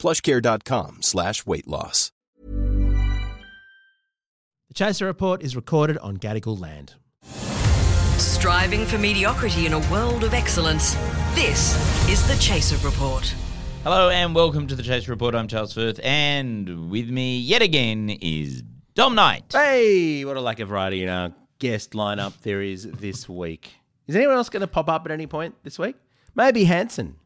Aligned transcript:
plushcare.com 0.00 1.02
slash 1.02 1.46
weight 1.46 1.68
loss. 1.68 2.10
The 4.68 4.74
Chaser 4.74 5.06
Report 5.06 5.42
is 5.42 5.54
recorded 5.56 5.98
on 5.98 6.16
Gadigal 6.16 6.58
land. 6.58 6.94
Striving 8.18 8.86
for 8.86 8.98
mediocrity 8.98 9.66
in 9.66 9.72
a 9.72 9.80
world 9.90 10.24
of 10.24 10.32
excellence. 10.32 10.94
This 11.34 11.74
is 12.08 12.26
the 12.28 12.36
Chaser 12.36 12.76
Report. 12.86 13.34
Hello 13.82 14.10
and 14.10 14.34
welcome 14.34 14.66
to 14.66 14.74
the 14.74 14.82
Chase 14.82 15.08
Report. 15.08 15.34
I'm 15.34 15.48
Charles 15.48 15.72
Firth, 15.72 15.98
and 16.02 16.90
with 16.90 17.08
me 17.08 17.38
yet 17.38 17.62
again 17.62 18.10
is 18.20 18.62
Dom 18.94 19.14
Knight. 19.14 19.44
Hey, 19.52 20.24
what 20.24 20.36
a 20.36 20.40
lack 20.40 20.60
of 20.60 20.68
variety 20.68 21.02
in 21.02 21.08
our 21.08 21.32
guest 21.58 21.92
lineup 21.92 22.34
there 22.42 22.60
is 22.60 22.84
this 22.84 23.28
week. 23.28 23.74
Is 24.06 24.16
anyone 24.16 24.36
else 24.36 24.50
going 24.50 24.60
to 24.60 24.66
pop 24.66 24.88
up 24.88 25.06
at 25.06 25.12
any 25.12 25.26
point 25.26 25.54
this 25.62 25.78
week? 25.78 25.96
Maybe 26.34 26.64
Hanson. 26.64 27.16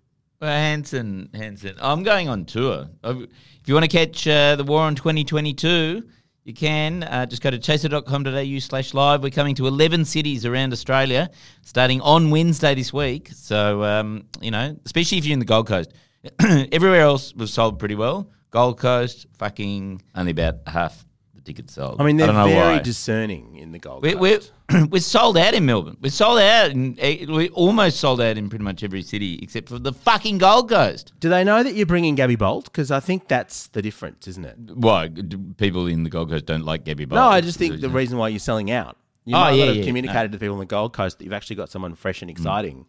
Well, 0.45 0.53
Hanson, 0.53 1.31
Hanson. 1.33 1.75
I'm 1.81 2.03
going 2.03 2.29
on 2.29 2.45
tour. 2.45 2.91
Uh, 3.03 3.21
If 3.63 3.67
you 3.67 3.73
want 3.73 3.85
to 3.85 3.89
catch 3.91 4.29
uh, 4.29 4.57
the 4.57 4.65
War 4.65 4.83
on 4.83 4.95
2022, 4.95 6.03
you 6.45 6.53
can. 6.53 7.03
Uh, 7.03 7.25
just 7.25 7.41
go 7.41 7.51
to 7.51 7.59
chaser.com.au 7.59 8.59
slash 8.59 8.93
live. 8.93 9.23
We're 9.23 9.31
coming 9.31 9.55
to 9.55 9.67
11 9.67 10.05
cities 10.05 10.45
around 10.45 10.75
Australia 10.75 11.31
starting 11.63 12.03
on 12.03 12.31
Wednesday 12.31 12.75
this 12.75 12.93
week. 12.93 13.31
So, 13.33 13.85
um, 13.85 14.27
you 14.43 14.51
know, 14.51 14.77
especially 14.85 15.17
if 15.17 15.25
you're 15.25 15.33
in 15.33 15.39
the 15.39 15.47
Gold 15.47 15.67
Coast. 15.67 15.95
Everywhere 16.43 17.01
else 17.01 17.33
was 17.33 17.51
sold 17.51 17.79
pretty 17.79 17.95
well. 17.95 18.31
Gold 18.51 18.79
Coast, 18.79 19.25
fucking 19.39 20.03
only 20.15 20.33
about 20.33 20.57
half 20.67 21.07
tickets 21.45 21.75
sold. 21.75 22.01
I 22.01 22.05
mean, 22.05 22.17
they're 22.17 22.33
know 22.33 22.47
very 22.47 22.77
why. 22.77 22.83
discerning 22.83 23.57
in 23.57 23.73
the 23.73 23.79
Gold 23.79 24.03
We're, 24.03 24.17
Coast. 24.17 24.53
we're, 24.71 24.87
we're 24.91 25.01
sold 25.01 25.37
out 25.37 25.55
in 25.55 25.65
Melbourne. 25.67 25.97
We're 26.01 26.11
sold 26.11 26.39
out. 26.41 26.71
In, 26.71 26.97
eh, 26.99 27.27
we're 27.29 27.49
almost 27.51 27.99
sold 28.01 28.21
out 28.21 28.37
in 28.39 28.49
pretty 28.49 28.65
much 28.65 28.83
every 28.83 29.03
city 29.03 29.39
except 29.43 29.69
for 29.69 29.79
the 29.79 29.93
fucking 29.93 30.39
Gold 30.39 30.69
Coast. 30.71 31.13
Do 31.21 31.29
they 31.29 31.45
know 31.45 31.63
that 31.63 31.75
you're 31.75 31.87
bringing 31.87 32.17
Gabbi 32.17 32.39
Bolt? 32.39 32.65
Because 32.65 32.91
I 32.91 33.01
think 33.01 33.29
that's 33.29 33.69
the 33.69 33.83
difference, 33.83 34.27
isn't 34.29 34.45
it? 34.45 34.57
Why? 34.59 35.11
People 35.57 35.87
in 35.87 36.03
the 36.05 36.11
Gold 36.11 36.31
Coast 36.31 36.47
don't 36.47 36.65
like 36.65 36.85
Gabbi 36.85 37.09
Bolt. 37.09 37.17
No, 37.19 37.27
I 37.29 37.41
just 37.41 37.59
think 37.59 37.81
the 37.81 37.91
reason 37.91 38.19
why 38.19 38.29
you're 38.29 38.39
selling 38.39 38.71
out. 38.71 38.97
You 39.27 39.37
Oh, 39.37 39.41
might 39.41 39.53
yeah, 39.53 39.65
have 39.67 39.77
yeah, 39.77 39.85
communicated 39.85 40.33
to 40.33 40.39
people 40.39 40.55
on 40.55 40.61
the 40.61 40.67
Gold 40.67 40.93
Coast 40.93 41.19
that 41.19 41.25
you've 41.25 41.33
actually 41.33 41.57
got 41.57 41.71
someone 41.71 41.95
fresh 41.95 42.21
and 42.21 42.31
exciting. 42.31 42.85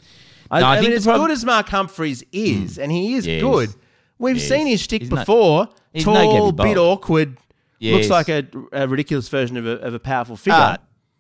I, 0.52 0.60
No, 0.60 0.66
I 0.68 0.72
I 0.74 0.76
think 0.78 0.90
mean, 0.90 0.98
as 0.98 1.06
good 1.06 1.32
as 1.32 1.46
Mark 1.46 1.70
Humphries 1.70 2.24
is, 2.34 2.78
and 2.78 2.92
he 2.92 3.14
is 3.16 3.26
Yes. 3.26 3.42
good, 3.42 3.70
we've 4.20 4.36
Yes. 4.38 4.48
seen 4.50 4.68
his 4.68 4.82
shtick 4.82 5.10
before. 5.10 5.70
no 5.94 6.02
Tall, 6.02 6.52
Gabby 6.52 6.70
bit 6.72 6.78
awkward, 6.78 7.38
Yes. 7.86 7.96
looks 7.96 8.10
like 8.10 8.30
a, 8.30 8.46
a 8.72 8.88
ridiculous 8.88 9.30
version 9.30 9.58
of 9.58 9.66
a, 9.66 9.80
of 9.80 9.94
a 9.94 10.00
powerful 10.00 10.36
figure. 10.36 10.58
Ah, 10.58 10.78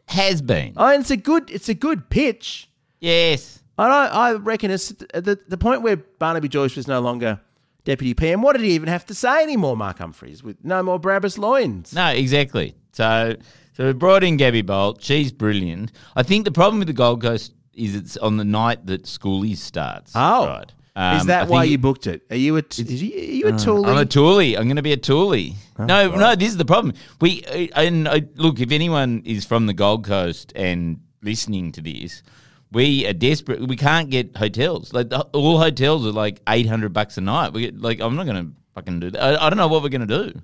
has 0.07 0.41
been. 0.41 0.73
Oh, 0.77 0.87
and 0.87 1.01
it's 1.01 1.11
a 1.11 1.17
good, 1.17 1.49
it's 1.49 1.69
a 1.69 1.73
good 1.73 2.09
pitch. 2.09 2.69
Yes. 2.99 3.61
And 3.77 3.91
I, 3.91 4.05
I 4.07 4.33
reckon 4.33 4.71
it's 4.71 4.93
at 5.13 5.25
the, 5.25 5.39
the 5.47 5.57
point 5.57 5.81
where 5.81 5.97
Barnaby 5.97 6.47
Joyce 6.47 6.75
was 6.75 6.87
no 6.87 6.99
longer 7.01 7.39
deputy 7.83 8.13
PM. 8.13 8.41
What 8.41 8.53
did 8.53 8.63
he 8.63 8.71
even 8.71 8.87
have 8.89 9.05
to 9.07 9.13
say 9.13 9.43
anymore, 9.43 9.75
Mark 9.75 9.99
Humphries, 9.99 10.43
with 10.43 10.63
no 10.63 10.81
more 10.83 10.99
Brabus 10.99 11.37
loins? 11.37 11.93
No, 11.93 12.07
exactly. 12.09 12.75
So, 12.93 13.35
so 13.73 13.87
we 13.87 13.93
brought 13.93 14.23
in 14.23 14.37
Gabbi 14.37 14.65
Bolt. 14.65 15.03
She's 15.03 15.31
brilliant. 15.31 15.91
I 16.15 16.23
think 16.23 16.45
the 16.45 16.51
problem 16.51 16.79
with 16.79 16.87
the 16.87 16.93
Gold 16.93 17.21
Coast 17.21 17.53
is 17.73 17.95
it's 17.95 18.15
on 18.17 18.37
the 18.37 18.45
night 18.45 18.85
that 18.85 19.03
schoolies 19.03 19.57
starts. 19.57 20.13
Oh, 20.15 20.47
right. 20.47 20.71
Is 20.97 21.21
Um, 21.21 21.27
that 21.27 21.47
I 21.47 21.49
why 21.49 21.63
you 21.65 21.77
booked 21.77 22.07
it? 22.07 22.21
Are 22.29 22.35
you 22.37 22.55
a 22.55 22.61
t- 22.61 22.83
is 22.83 23.03
you, 23.03 23.11
are 23.13 23.23
you 23.23 23.47
a 23.47 23.51
toolie? 23.51 23.87
I'm 23.87 23.97
a 23.97 24.05
toolie. 24.05 24.57
I'm 24.57 24.63
going 24.65 24.77
to 24.77 24.81
be 24.81 24.93
a 24.93 24.97
toolie. 24.97 25.55
no, 25.77 26.15
no, 26.15 26.35
this 26.35 26.49
is 26.49 26.57
the 26.57 26.65
problem. 26.65 26.93
We 27.19 27.43
uh, 27.45 27.81
and 27.81 28.07
uh, 28.07 28.21
look, 28.35 28.59
if 28.61 28.71
anyone 28.71 29.21
is 29.25 29.43
from 29.45 29.65
the 29.65 29.73
Gold 29.73 30.05
Coast 30.05 30.53
and 30.55 30.99
listening 31.21 31.71
to 31.73 31.81
this, 31.81 32.23
we 32.71 33.05
are 33.07 33.13
desperate. 33.13 33.67
We 33.67 33.75
can't 33.75 34.09
get 34.09 34.37
hotels. 34.37 34.93
Like 34.93 35.09
the, 35.09 35.19
all 35.33 35.59
hotels 35.59 36.05
are 36.07 36.11
like 36.11 36.41
eight 36.47 36.65
hundred 36.67 36.93
bucks 36.93 37.17
a 37.17 37.21
night. 37.21 37.51
We 37.51 37.61
get, 37.61 37.81
like 37.81 37.99
I'm 37.99 38.15
not 38.15 38.25
going 38.25 38.45
to 38.45 38.51
fucking 38.75 38.99
do 39.01 39.11
that. 39.11 39.21
I, 39.21 39.47
I 39.47 39.49
don't 39.49 39.57
know 39.57 39.67
what 39.67 39.83
we're 39.83 39.89
going 39.89 40.07
to 40.07 40.31
do. 40.31 40.41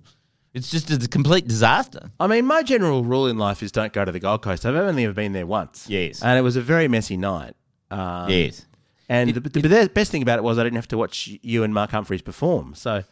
It's 0.53 0.69
just 0.69 0.91
a 0.91 0.97
complete 1.07 1.47
disaster. 1.47 2.11
I 2.19 2.27
mean, 2.27 2.45
my 2.45 2.61
general 2.61 3.05
rule 3.05 3.27
in 3.27 3.37
life 3.37 3.63
is 3.63 3.71
don't 3.71 3.93
go 3.93 4.03
to 4.03 4.11
the 4.11 4.19
Gold 4.19 4.41
Coast. 4.41 4.65
I've 4.65 4.75
only 4.75 5.05
ever 5.05 5.13
been 5.13 5.31
there 5.31 5.47
once. 5.47 5.87
Yes. 5.87 6.21
and 6.21 6.37
it 6.37 6.41
was 6.41 6.57
a 6.57 6.61
very 6.61 6.89
messy 6.89 7.15
night. 7.15 7.53
Um, 7.89 8.29
yes. 8.29 8.65
And 9.11 9.29
It- 9.31 9.33
the, 9.43 9.49
the, 9.59 9.67
the 9.67 9.91
best 9.93 10.09
thing 10.09 10.21
about 10.21 10.39
it 10.39 10.43
was 10.43 10.57
I 10.57 10.63
didn't 10.63 10.77
have 10.77 10.87
to 10.87 10.97
watch 10.97 11.29
you 11.41 11.63
and 11.65 11.73
Mark 11.73 11.91
Humphries 11.91 12.21
perform. 12.21 12.75
So 12.75 13.03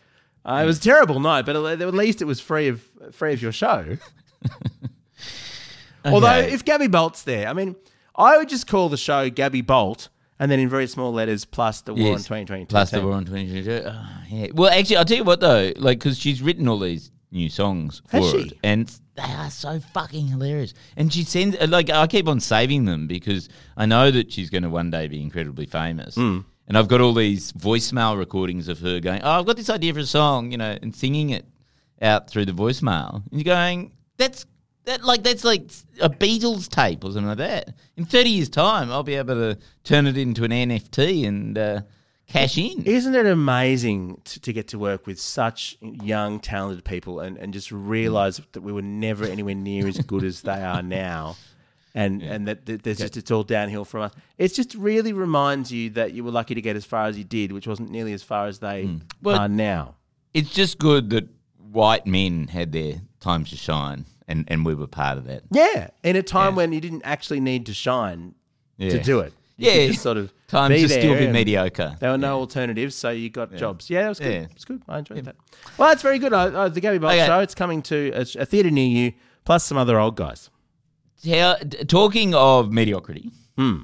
uh, 0.46 0.60
it 0.64 0.66
was 0.66 0.78
a 0.78 0.82
terrible 0.82 1.20
night, 1.20 1.46
but 1.46 1.58
at 1.58 1.94
least 1.94 2.22
it 2.22 2.26
was 2.26 2.40
free 2.40 2.70
of 2.70 2.82
free 3.12 3.34
of 3.34 3.42
your 3.42 3.52
show. 3.52 3.98
Although 6.06 6.38
if 6.40 6.64
Gabbi 6.64 6.90
Bolt's 6.90 7.24
there, 7.24 7.48
I 7.50 7.54
mean, 7.54 7.76
I 8.16 8.38
would 8.38 8.48
just 8.48 8.66
call 8.68 8.88
the 8.88 8.96
show 8.98 9.30
Gabbi 9.30 9.66
Bolt, 9.66 10.08
and 10.40 10.50
then 10.50 10.60
in 10.60 10.70
very 10.70 10.88
small 10.88 11.12
letters 11.12 11.44
plus 11.44 11.82
the 11.82 11.94
War 11.94 12.12
on 12.14 12.18
2022. 12.20 12.68
Plus 12.68 12.92
the. 12.92 13.02
War 13.02 13.14
on 13.14 13.26
2022. 13.26 13.84
Ah, 13.86 14.24
yeah. 14.30 14.48
Well, 14.54 14.70
actually, 14.72 14.96
I'll 14.98 15.06
tell 15.06 15.18
you 15.18 15.26
what 15.26 15.42
though, 15.42 15.74
like 15.76 16.00
because 16.00 16.18
she's 16.18 16.42
written 16.42 16.68
all 16.70 16.80
these 16.80 17.12
new 17.32 17.50
songs 17.50 18.02
for 18.08 18.18
Has 18.18 18.34
it, 18.34 18.50
she? 18.50 18.60
and 18.64 19.00
they 19.16 19.24
are 19.24 19.50
so 19.50 19.80
fucking 19.80 20.28
hilarious. 20.28 20.74
And 20.98 21.14
she 21.14 21.24
sends 21.24 21.56
uh, 21.58 21.68
like 21.70 21.90
I 21.90 22.08
keep 22.08 22.28
on 22.28 22.40
saving 22.40 22.86
them 22.86 23.08
because 23.08 23.50
I 23.78 23.86
know 23.86 24.12
that 24.12 24.32
she's 24.32 24.50
going 24.50 24.64
to 24.64 24.70
one 24.70 24.90
day 24.90 25.08
be 25.08 25.22
incredibly 25.22 25.66
famous. 25.66 26.16
Hmm. 26.16 26.40
And 26.68 26.78
I've 26.78 26.88
got 26.88 27.02
all 27.02 27.14
these 27.14 27.52
voicemail 27.54 28.18
recordings 28.18 28.68
of 28.68 28.80
her 28.80 29.00
going, 29.00 29.22
"Oh, 29.24 29.40
I've 29.40 29.46
got 29.46 29.58
this 29.58 29.70
idea 29.70 29.94
for 29.94 30.00
a 30.00 30.06
song," 30.06 30.52
you 30.52 30.58
know, 30.58 30.78
and 30.82 30.96
singing 30.96 31.32
it 31.32 31.46
out 32.02 32.30
through 32.30 32.46
the 32.46 32.52
voicemail. 32.52 33.16
And 33.16 33.40
you're 33.40 33.44
going, 33.44 33.92
"That's." 34.18 34.46
That 34.86 35.04
like 35.04 35.22
that's 35.22 35.44
like 35.44 35.70
a 36.02 36.10
Beatles 36.10 36.68
tape 36.68 37.04
or 37.04 37.12
something 37.12 37.28
like 37.28 37.38
that. 37.38 37.76
In 37.98 38.06
thirty 38.06 38.30
years' 38.32 38.50
time, 38.50 38.90
I'll 38.92 39.04
be 39.04 39.16
able 39.16 39.36
to 39.36 39.58
turn 39.84 40.08
it 40.08 40.18
into 40.18 40.44
an 40.46 40.52
NFT 40.52 41.28
and 41.28 41.58
uh, 41.58 41.82
cash 42.30 42.58
in. 42.58 42.84
Isn't 42.84 43.16
it 43.16 43.26
amazing 43.26 44.22
to, 44.26 44.40
to 44.40 44.54
get 44.54 44.70
to 44.70 44.80
work 44.80 45.06
with 45.06 45.20
such 45.20 45.78
young, 45.82 46.40
talented 46.40 46.86
people 46.86 47.20
and, 47.20 47.38
and 47.38 47.54
just 47.54 47.72
realize 47.72 48.40
mm. 48.40 48.46
that 48.54 48.62
we 48.62 48.72
were 48.72 48.82
never 48.82 49.26
anywhere 49.26 49.56
near 49.56 49.88
as 49.88 49.98
good 50.00 50.24
as 50.24 50.42
they 50.42 50.62
are 50.64 50.82
now? 50.82 51.36
And 51.96 52.22
and 52.22 52.48
that, 52.48 52.68
that 52.68 52.84
there's 52.84 53.00
just 53.00 53.18
it's 53.18 53.32
all 53.32 53.44
downhill 53.44 53.84
from 53.84 54.04
us. 54.04 54.12
It 54.38 54.54
just 54.54 54.76
really 54.76 55.12
reminds 55.12 55.72
you 55.72 55.90
that 55.92 56.14
you 56.14 56.24
were 56.24 56.32
lucky 56.32 56.54
to 56.54 56.62
get 56.62 56.76
as 56.76 56.86
far 56.86 57.06
as 57.08 57.18
you 57.18 57.24
did, 57.24 57.52
which 57.52 57.68
wasn't 57.68 57.90
nearly 57.90 58.14
as 58.14 58.22
far 58.24 58.48
as 58.48 58.60
they 58.60 58.84
mm. 58.84 59.02
Well- 59.22 59.40
are 59.40 59.50
now. 59.50 59.96
it's 60.34 60.52
just 60.52 60.78
good 60.78 61.10
that 61.10 61.28
white 61.72 62.06
men 62.06 62.48
had 62.48 62.72
their 62.72 63.02
time 63.20 63.44
to 63.46 63.56
shine, 63.56 64.06
and, 64.28 64.46
and 64.48 64.66
we 64.66 64.76
were 64.76 64.88
part 64.88 65.18
of 65.18 65.26
that. 65.26 65.44
Yeah, 65.52 65.90
in 66.04 66.16
a 66.16 66.24
time 66.24 66.54
Yeah. 66.54 66.58
when 66.58 66.74
you 66.74 66.82
didn't 66.82 67.02
actually 67.04 67.40
need 67.40 67.66
to 67.66 67.74
shine 67.74 68.36
Yeah. 68.78 68.92
to 68.92 69.00
do 69.00 69.20
it. 69.20 69.34
You 69.60 69.70
Yeah, 69.72 69.88
just 69.88 70.02
sort 70.02 70.18
of 70.18 70.32
time 70.48 70.72
be 70.72 70.82
to 70.82 70.90
still 70.90 71.16
be 71.18 71.28
mediocre. 71.28 71.96
There 72.00 72.12
were 72.12 72.18
no 72.18 72.40
alternatives, 72.40 72.96
so 72.96 73.10
you 73.10 73.30
got 73.30 73.54
jobs. 73.56 73.90
Yeah, 73.90 74.04
that 74.04 74.10
was 74.10 74.20
good. 74.20 74.34
Yeah. 74.34 74.48
It's 74.52 74.66
good. 74.66 74.82
I 74.88 75.00
enjoyed 75.00 75.26
that. 75.26 75.36
Well, 75.78 75.90
that's 75.90 76.02
very 76.02 76.18
good. 76.20 76.34
I, 76.34 76.66
I, 76.66 76.70
the 76.70 76.82
Gabbi 76.82 77.00
Bolt 77.02 77.14
Okay. 77.14 77.26
show. 77.28 77.40
It's 77.40 77.54
coming 77.56 77.82
to 77.84 78.12
a, 78.16 78.22
a 78.42 78.46
theatre 78.46 78.72
near 78.72 78.88
you, 78.88 79.14
plus 79.46 79.64
some 79.66 79.78
other 79.78 80.00
old 80.00 80.16
guys. 80.16 80.50
D- 81.22 81.64
talking 81.88 82.34
of 82.34 82.72
mediocrity, 82.72 83.32
Hmm. 83.58 83.82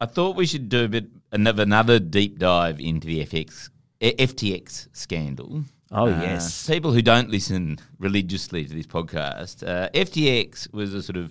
I 0.00 0.06
thought 0.06 0.34
we 0.36 0.46
should 0.46 0.68
do 0.68 0.84
a 0.84 0.88
bit 0.88 1.06
another 1.30 1.62
another 1.62 2.00
deep 2.00 2.38
dive 2.38 2.80
into 2.80 3.06
the 3.06 3.24
FX 3.24 3.70
eh, 4.00 4.12
FTX 4.18 4.88
scandal. 4.92 5.64
Oh, 5.92 6.06
Uh, 6.06 6.20
yes. 6.22 6.66
people 6.66 6.92
who 6.92 7.02
don't 7.02 7.30
listen 7.30 7.78
religiously 8.00 8.64
to 8.64 8.72
this 8.74 8.86
podcast, 8.86 9.62
uh, 9.66 9.90
FTX 9.94 10.72
was 10.72 10.92
a 10.94 11.02
sort 11.02 11.16
of 11.18 11.30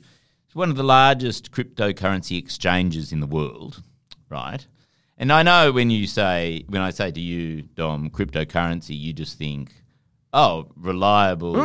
one 0.54 0.70
of 0.70 0.76
the 0.78 0.84
largest 0.84 1.52
cryptocurrency 1.52 2.38
exchanges 2.38 3.12
in 3.12 3.20
the 3.20 3.28
world, 3.28 3.82
right? 4.32 4.66
And 5.18 5.32
I 5.32 5.44
know 5.44 5.72
when 5.72 5.90
you 5.92 6.08
say 6.08 6.66
when 6.68 6.82
I 6.82 6.90
say 6.90 7.12
to 7.12 7.20
you, 7.20 7.64
Dom, 7.76 8.10
cryptocurrency, 8.10 9.00
you 9.00 9.14
just 9.14 9.38
think, 9.38 9.72
oh, 10.34 10.68
reliable. 10.76 11.56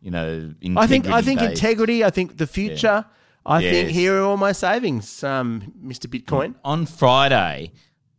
You 0.00 0.10
know. 0.10 0.54
I 0.76 0.86
think 0.86 1.06
I 1.06 1.20
think 1.20 1.42
integrity. 1.42 2.04
I 2.04 2.10
think 2.10 2.38
the 2.38 2.46
future. 2.46 3.04
I 3.44 3.60
think 3.60 3.90
here 3.90 4.18
are 4.18 4.24
all 4.24 4.36
my 4.36 4.52
savings, 4.52 5.22
um, 5.22 5.72
Mr. 5.80 6.06
Bitcoin. 6.08 6.56
on 6.64 6.84
Friday, 6.84 7.70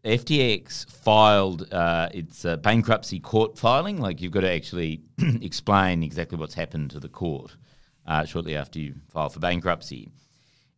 FTX 0.05 0.89
filed 0.89 1.71
uh, 1.73 2.07
its 2.13 2.45
uh, 2.45 2.55
bankruptcy 2.55 3.19
court 3.19 3.57
filing. 3.57 3.99
Like 3.99 4.21
you've 4.21 4.31
got 4.31 4.41
to 4.41 4.51
actually 4.51 5.01
explain 5.41 6.01
exactly 6.01 6.37
what's 6.37 6.53
happened 6.53 6.91
to 6.91 6.99
the 6.99 7.09
court 7.09 7.57
uh, 8.05 8.23
shortly 8.23 8.55
after 8.55 8.79
you 8.79 8.95
file 9.09 9.29
for 9.29 9.39
bankruptcy. 9.39 10.09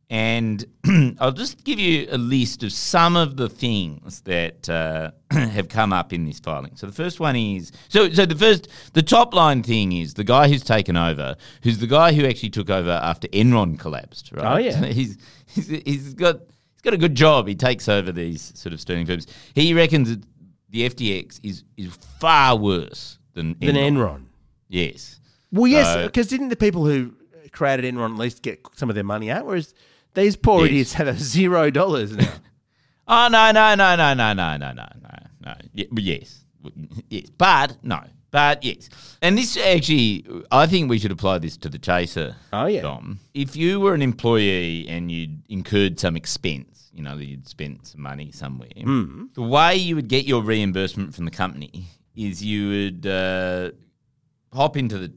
And 0.10 0.66
I'll 1.20 1.32
just 1.32 1.64
give 1.64 1.80
you 1.80 2.08
a 2.12 2.18
list 2.18 2.64
of 2.64 2.72
some 2.72 3.16
of 3.16 3.38
the 3.38 3.48
things 3.48 4.22
that 4.22 4.68
uh, 4.68 5.12
have 5.32 5.70
come 5.70 5.94
up 5.94 6.12
in 6.14 6.26
this 6.26 6.40
filing. 6.40 6.76
So 6.76 6.88
the 6.88 6.94
first 6.94 7.20
one 7.20 7.36
is 7.36 7.72
so 7.90 8.10
so 8.12 8.26
the 8.26 8.36
first 8.36 8.68
the 8.94 9.04
top 9.04 9.34
line 9.34 9.62
thing 9.62 9.92
is 9.92 10.16
the 10.16 10.24
guy 10.24 10.48
who's 10.48 10.64
taken 10.64 10.98
over, 10.98 11.36
who's 11.62 11.78
the 11.78 11.88
guy 11.88 12.14
who 12.14 12.26
actually 12.26 12.50
took 12.50 12.70
over 12.70 12.90
after 12.92 13.28
Enron 13.30 13.78
collapsed. 13.78 14.32
Right? 14.32 14.56
Oh, 14.56 14.58
yeah. 14.58 14.80
So 14.82 14.86
he's, 14.94 15.18
he's 15.48 15.68
he's 15.68 16.14
got 16.16 16.38
he's 16.74 16.82
got 16.82 16.94
a 16.94 16.98
good 16.98 17.16
job. 17.16 17.48
He 17.48 17.56
takes 17.56 17.88
over 17.88 18.12
these 18.12 18.52
sort 18.56 18.74
of 18.74 18.82
sterling 18.82 19.06
firms. 19.06 19.28
He 19.54 19.74
reckons 19.76 20.10
that 20.10 20.24
the 20.70 20.90
FTX 20.90 21.40
is 21.44 21.64
is 21.78 21.94
far 22.20 22.56
worse 22.56 23.20
than 23.34 23.56
Than 23.60 23.76
Enron. 23.76 24.24
Yes. 24.68 25.20
Well, 25.52 25.68
yes, 25.68 25.88
So- 25.94 26.06
because 26.08 26.28
didn't 26.28 26.50
the 26.50 26.56
people 26.56 26.86
who 26.86 27.14
created 27.52 27.92
Enron 27.92 28.14
at 28.14 28.20
least 28.20 28.42
get 28.44 28.60
some 28.76 28.90
of 28.90 28.96
their 28.96 29.04
money 29.04 29.32
out? 29.32 29.46
Whereas 29.46 29.74
these 30.14 30.36
poor 30.36 30.62
Yes. 30.62 30.70
idiots 30.70 30.94
have 30.94 31.20
zero 31.20 31.70
dollars 31.70 32.16
now. 32.16 32.32
Oh 33.12 33.28
no 33.28 33.52
no 33.52 33.74
no 33.74 33.96
no 33.96 34.14
no 34.14 34.34
no 34.34 34.58
no 34.58 34.72
no 34.72 34.86
no 35.02 35.10
no. 35.44 35.54
Ye- 35.74 35.88
yes, 35.98 36.46
yes, 37.10 37.26
but 37.40 37.84
no, 37.84 38.02
but 38.30 38.64
yes. 38.64 38.88
And 39.20 39.36
this 39.36 39.58
actually, 39.58 40.24
I 40.52 40.68
think 40.68 40.92
we 40.92 41.00
should 41.00 41.12
apply 41.12 41.40
this 41.40 41.58
to 41.58 41.70
the 41.70 41.80
chaser. 41.80 42.36
Oh, 42.54 42.68
yeah. 42.68 42.82
Dom. 42.84 43.20
If 43.34 43.56
you 43.56 43.80
were 43.80 43.96
an 43.96 44.04
employee 44.04 44.88
and 44.88 45.12
you'd 45.12 45.42
incurred 45.50 46.00
some 46.00 46.16
expense, 46.16 46.92
you 46.94 47.02
know, 47.02 47.18
that 47.18 47.26
you'd 47.26 47.50
spent 47.50 47.88
some 47.88 48.02
money 48.02 48.30
somewhere, 48.32 48.70
Hmm. 48.80 49.26
the 49.34 49.42
way 49.42 49.76
you 49.76 49.96
would 49.96 50.08
get 50.08 50.26
your 50.26 50.44
reimbursement 50.44 51.16
from 51.16 51.26
the 51.26 51.32
company 51.32 51.86
is 52.16 52.44
you 52.44 52.70
would 52.70 53.08
uh, 53.08 53.72
hop 54.54 54.78
into 54.78 55.00
the 55.00 55.12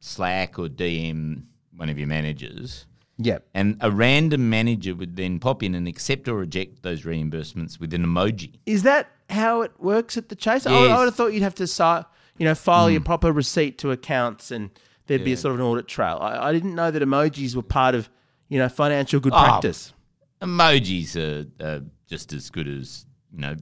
Slack 0.00 0.58
or 0.58 0.68
DM 0.68 1.44
one 1.74 1.88
of 1.88 1.98
your 1.98 2.08
managers. 2.08 2.84
Yep. 3.18 3.46
And 3.54 3.76
a 3.80 3.90
random 3.90 4.48
manager 4.48 4.94
would 4.94 5.16
then 5.16 5.38
pop 5.38 5.62
in 5.62 5.74
and 5.74 5.86
accept 5.86 6.28
or 6.28 6.36
reject 6.36 6.82
those 6.82 7.02
reimbursements 7.02 7.78
with 7.78 7.92
an 7.94 8.04
emoji. 8.04 8.54
Is 8.66 8.84
that 8.84 9.10
how 9.30 9.62
it 9.62 9.72
works 9.78 10.16
at 10.16 10.28
the 10.28 10.36
Chase? 10.36 10.66
I, 10.66 10.80
would- 10.80 10.90
I 10.90 10.98
would 10.98 11.04
have 11.06 11.14
thought 11.14 11.32
you'd 11.32 11.42
have 11.42 11.54
to, 11.56 12.06
you 12.38 12.44
know, 12.44 12.54
file 12.54 12.90
your 12.90 13.00
mm. 13.00 13.04
proper 13.04 13.32
receipt 13.32 13.78
to 13.78 13.90
accounts, 13.90 14.50
and 14.50 14.70
there'd 15.06 15.24
be 15.24 15.32
a 15.32 15.36
sort 15.36 15.54
of 15.54 15.60
an 15.60 15.66
audit 15.66 15.88
trail. 15.88 16.18
I, 16.20 16.48
I 16.48 16.52
didn't 16.52 16.74
know 16.74 16.90
that 16.90 17.02
emojis 17.02 17.54
were 17.54 17.62
part 17.62 17.94
of, 17.94 18.08
you 18.48 18.58
know, 18.58 18.68
financial 18.68 19.20
good 19.20 19.32
Oh. 19.34 19.42
practice. 19.42 19.92
Emojis 20.40 21.16
are, 21.16 21.46
are 21.64 21.82
just 22.06 22.32
as 22.32 22.48
good 22.48 22.68
as, 22.68 23.04
you 23.32 23.40
know, 23.40 23.56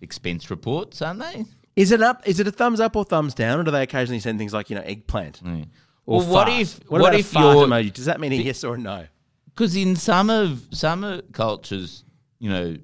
expense 0.00 0.50
reports, 0.50 1.00
aren't 1.02 1.20
they? 1.20 1.44
Is 1.76 1.92
it 1.92 2.02
up? 2.02 2.26
Is 2.26 2.40
it 2.40 2.46
a 2.46 2.50
thumbs 2.52 2.80
up 2.80 2.96
or 2.96 3.04
thumbs 3.04 3.32
down, 3.32 3.58
or 3.58 3.62
do 3.62 3.70
they 3.70 3.82
occasionally 3.82 4.20
send 4.20 4.38
things 4.38 4.52
like 4.52 4.68
you 4.70 4.76
know 4.76 4.82
eggplant? 4.82 5.42
Mm. 5.42 5.68
Or 6.10 6.18
Well, 6.20 6.28
what 6.28 6.48
if- 6.48 6.80
what, 6.90 7.00
what 7.02 7.14
if 7.14 7.26
fart 7.26 7.56
you're- 7.56 7.66
emoji? 7.68 7.92
Does 7.92 8.06
that 8.06 8.18
mean 8.20 8.32
a 8.32 8.36
yes 8.36 8.64
or 8.64 8.74
a 8.74 8.78
no? 8.78 9.06
Because 9.54 9.76
in 9.76 9.94
some 9.94 10.28
of 10.28 10.66
some 10.72 11.04
uh, 11.04 11.20
cultures, 11.32 12.02
you 12.40 12.50
know, 12.50 12.76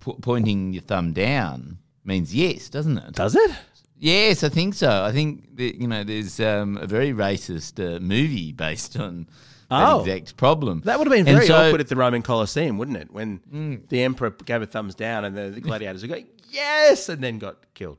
po- 0.00 0.18
pointing 0.20 0.74
your 0.74 0.82
thumb 0.82 1.12
down 1.14 1.78
means 2.04 2.34
yes, 2.34 2.68
doesn't 2.68 2.98
it? 2.98 3.14
Does 3.14 3.34
it? 3.34 3.50
Yes, 3.96 4.44
I 4.44 4.48
think 4.50 4.74
so. 4.74 5.04
I 5.04 5.12
think 5.12 5.56
that, 5.56 5.80
you 5.80 5.86
know, 5.88 6.04
there's 6.04 6.38
um, 6.40 6.76
a 6.78 6.86
very 6.86 7.12
racist 7.12 7.78
uh, 7.78 7.98
movie 8.00 8.52
based 8.52 8.98
on 8.98 9.26
that 9.70 9.88
Oh. 9.92 10.00
exact 10.00 10.36
problem. 10.36 10.82
That 10.84 10.98
would 10.98 11.06
have 11.06 11.14
been 11.14 11.24
very 11.34 11.46
so- 11.46 11.54
awkward 11.56 11.80
at 11.80 11.88
the 11.88 11.96
Roman 11.96 12.20
Colosseum, 12.22 12.76
wouldn't 12.76 12.96
it? 12.98 13.10
When 13.10 13.84
the 13.88 14.02
emperor 14.02 14.30
gave 14.44 14.60
a 14.62 14.66
thumbs 14.66 14.94
down 14.94 15.24
and 15.24 15.34
the, 15.36 15.48
the 15.50 15.60
gladiators 15.62 16.02
would 16.02 16.10
go, 16.10 16.22
yes, 16.50 17.08
and 17.08 17.22
then 17.22 17.38
got 17.38 17.56
killed. 17.74 17.98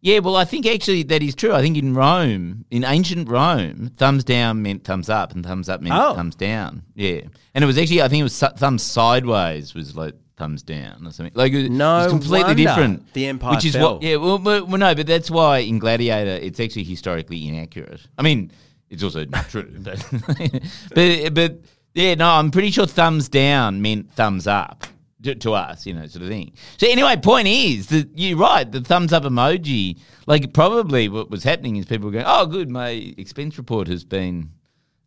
Yeah, 0.00 0.20
well, 0.20 0.36
I 0.36 0.44
think 0.44 0.64
actually 0.64 1.02
that 1.04 1.22
is 1.22 1.34
true. 1.34 1.52
I 1.52 1.60
think 1.60 1.76
in 1.76 1.92
Rome, 1.94 2.64
in 2.70 2.84
ancient 2.84 3.28
Rome, 3.28 3.90
thumbs 3.96 4.22
down 4.22 4.62
meant 4.62 4.84
thumbs 4.84 5.08
up, 5.08 5.32
and 5.34 5.44
thumbs 5.44 5.68
up 5.68 5.80
meant 5.80 5.94
Oh. 5.98 6.14
thumbs 6.14 6.36
down. 6.36 6.82
Yeah, 6.94 7.22
and 7.54 7.64
it 7.64 7.66
was 7.66 7.76
actually, 7.78 8.02
I 8.02 8.08
think 8.08 8.20
it 8.20 8.24
was 8.24 8.38
thumbs 8.38 8.82
sideways 8.84 9.74
was 9.74 9.96
like 9.96 10.14
thumbs 10.36 10.62
down 10.62 11.04
or 11.04 11.10
something. 11.10 11.32
Like 11.34 11.52
it 11.52 11.68
No 11.72 12.04
was 12.04 12.12
completely 12.12 12.54
different. 12.54 13.12
the 13.12 13.26
empire 13.26 13.50
which 13.56 13.64
is 13.64 13.74
fell. 13.74 13.94
what. 13.94 14.02
Yeah, 14.02 14.16
well, 14.16 14.38
well, 14.38 14.64
well, 14.66 14.78
no, 14.78 14.94
but 14.94 15.08
that's 15.08 15.32
why 15.32 15.58
in 15.58 15.80
Gladiator 15.80 16.30
it's 16.30 16.60
actually 16.60 16.84
historically 16.84 17.48
inaccurate. 17.48 18.00
I 18.16 18.22
mean, 18.22 18.52
it's 18.90 19.02
also 19.02 19.24
not 19.24 19.48
true, 19.48 19.68
but 19.80 19.98
but 20.94 21.34
but 21.34 21.60
yeah, 21.94 22.14
no, 22.14 22.28
I'm 22.30 22.52
pretty 22.52 22.70
sure 22.70 22.86
thumbs 22.86 23.28
down 23.28 23.82
meant 23.82 24.12
thumbs 24.12 24.46
up 24.46 24.86
to, 25.22 25.34
to 25.34 25.52
us, 25.52 25.84
you 25.86 25.94
know, 25.94 26.06
sort 26.06 26.22
of 26.22 26.28
thing. 26.28 26.52
So 26.76 26.86
anyway, 26.88 27.16
point 27.16 27.48
is 27.48 27.88
that 27.88 28.08
you're 28.14 28.38
right. 28.38 28.70
The 28.70 28.80
thumbs 28.80 29.12
up 29.12 29.24
emoji, 29.24 29.98
like 30.26 30.52
probably 30.52 31.08
what 31.08 31.30
was 31.30 31.42
happening 31.44 31.76
is 31.76 31.86
people 31.86 32.06
were 32.06 32.12
going, 32.12 32.24
"Oh, 32.26 32.46
good, 32.46 32.68
my 32.70 32.90
expense 33.18 33.58
report 33.58 33.88
has 33.88 34.04
been 34.04 34.50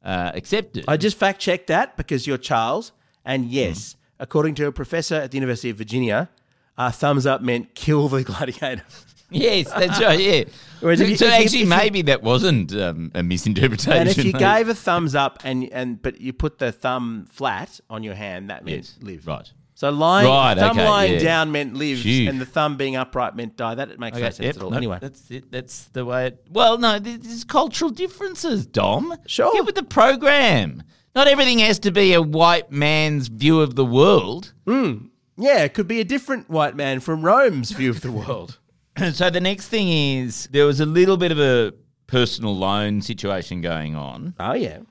uh, 0.04 0.32
accepted." 0.34 0.86
I 0.88 0.98
just 0.98 1.18
fact 1.18 1.40
checked 1.40 1.68
that 1.68 1.96
because 1.98 2.28
you're 2.28 2.38
Charles, 2.38 2.92
and 3.24 3.46
yes, 3.46 3.96
according 4.20 4.56
to 4.56 4.68
a 4.68 4.72
professor 4.72 5.16
at 5.16 5.32
the 5.32 5.38
University 5.38 5.70
of 5.70 5.78
Virginia, 5.78 6.30
uh, 6.78 6.92
thumbs 6.92 7.26
up 7.26 7.42
meant 7.42 7.74
kill 7.76 8.10
the 8.10 8.24
gladiator. 8.32 8.84
yes, 9.30 9.72
that's 9.72 10.00
right. 10.02 10.20
Yeah. 10.20 10.44
Whereas 10.82 11.00
so 11.00 11.04
if 11.06 11.10
you- 11.12 11.16
so 11.18 11.26
you- 11.28 11.32
actually, 11.32 11.60
you- 11.60 11.68
maybe 11.68 12.02
that 12.04 12.22
wasn't 12.24 12.74
um, 12.76 13.12
a 13.16 13.24
misinterpretation. 13.24 13.94
and 13.94 14.10
if 14.10 14.18
you 14.18 14.32
Like- 14.34 14.40
gave 14.58 14.68
a 14.70 14.76
thumbs 14.76 15.16
up 15.16 15.40
and 15.46 15.70
and 15.72 16.02
but 16.02 16.20
you 16.20 16.34
put 16.34 16.58
the 16.60 16.72
thumb 16.74 17.28
flat 17.30 17.80
on 17.90 18.04
your 18.04 18.16
hand, 18.16 18.50
that 18.50 18.66
means 18.66 18.98
yes, 19.00 19.06
live. 19.08 19.28
right. 19.28 19.50
So 19.82 19.90
lying, 19.90 20.28
Right, 20.28 20.56
thumb 20.56 20.78
okay, 20.78 20.88
lying 20.88 21.14
yeah. 21.14 21.20
down 21.24 21.52
meant 21.52 21.74
live, 21.74 21.98
Phew. 22.02 22.30
and 22.30 22.40
the 22.40 22.46
thumb 22.46 22.78
being 22.78 22.96
upright 22.96 23.36
meant 23.36 23.58
die. 23.58 23.74
That 23.74 23.98
makes 23.98 24.16
no 24.16 24.26
sense 24.26 24.40
yep, 24.42 24.56
at 24.58 24.62
all. 24.62 24.70
no, 24.70 24.78
anyway, 24.78 25.00
that's 25.02 25.32
it. 25.32 25.52
That's 25.52 25.86
the 25.86 26.06
way 26.06 26.28
it. 26.28 26.46
Well, 26.52 26.78
no, 26.78 27.00
there- 27.00 27.18
there's 27.18 27.44
cultural 27.44 27.90
differences, 27.90 28.68
Dom. 28.68 29.18
Sure. 29.26 29.52
Get 29.54 29.66
with 29.66 29.74
the 29.74 29.82
program. 29.82 30.84
Not 31.16 31.28
everything 31.28 31.58
has 31.58 31.80
to 31.80 31.92
be 31.92 32.14
a 32.14 32.22
white 32.22 32.72
man's 32.72 33.28
view 33.28 33.60
of 33.60 33.74
the 33.76 33.84
world. 33.84 34.54
Hmm. 34.68 35.06
yeah, 35.36 35.64
it 35.64 35.74
could 35.74 35.88
be 35.88 36.00
a 36.00 36.04
different 36.06 36.48
white 36.48 36.76
man 36.76 37.00
from 37.00 37.24
Rome's 37.24 37.72
view 37.72 37.90
of 37.90 38.02
the 38.02 38.12
world. 38.20 38.60
so 39.14 39.32
the 39.32 39.42
next 39.42 39.70
thing 39.70 39.88
is 39.88 40.48
there 40.52 40.68
was 40.68 40.80
a 40.80 40.86
little 40.86 41.18
bit 41.18 41.32
of 41.32 41.40
a 41.40 41.74
personal 42.06 42.56
loan 42.56 43.02
situation 43.02 43.62
going 43.62 43.96
on. 43.96 44.36
Oh 44.40 44.54
yeah, 44.54 44.82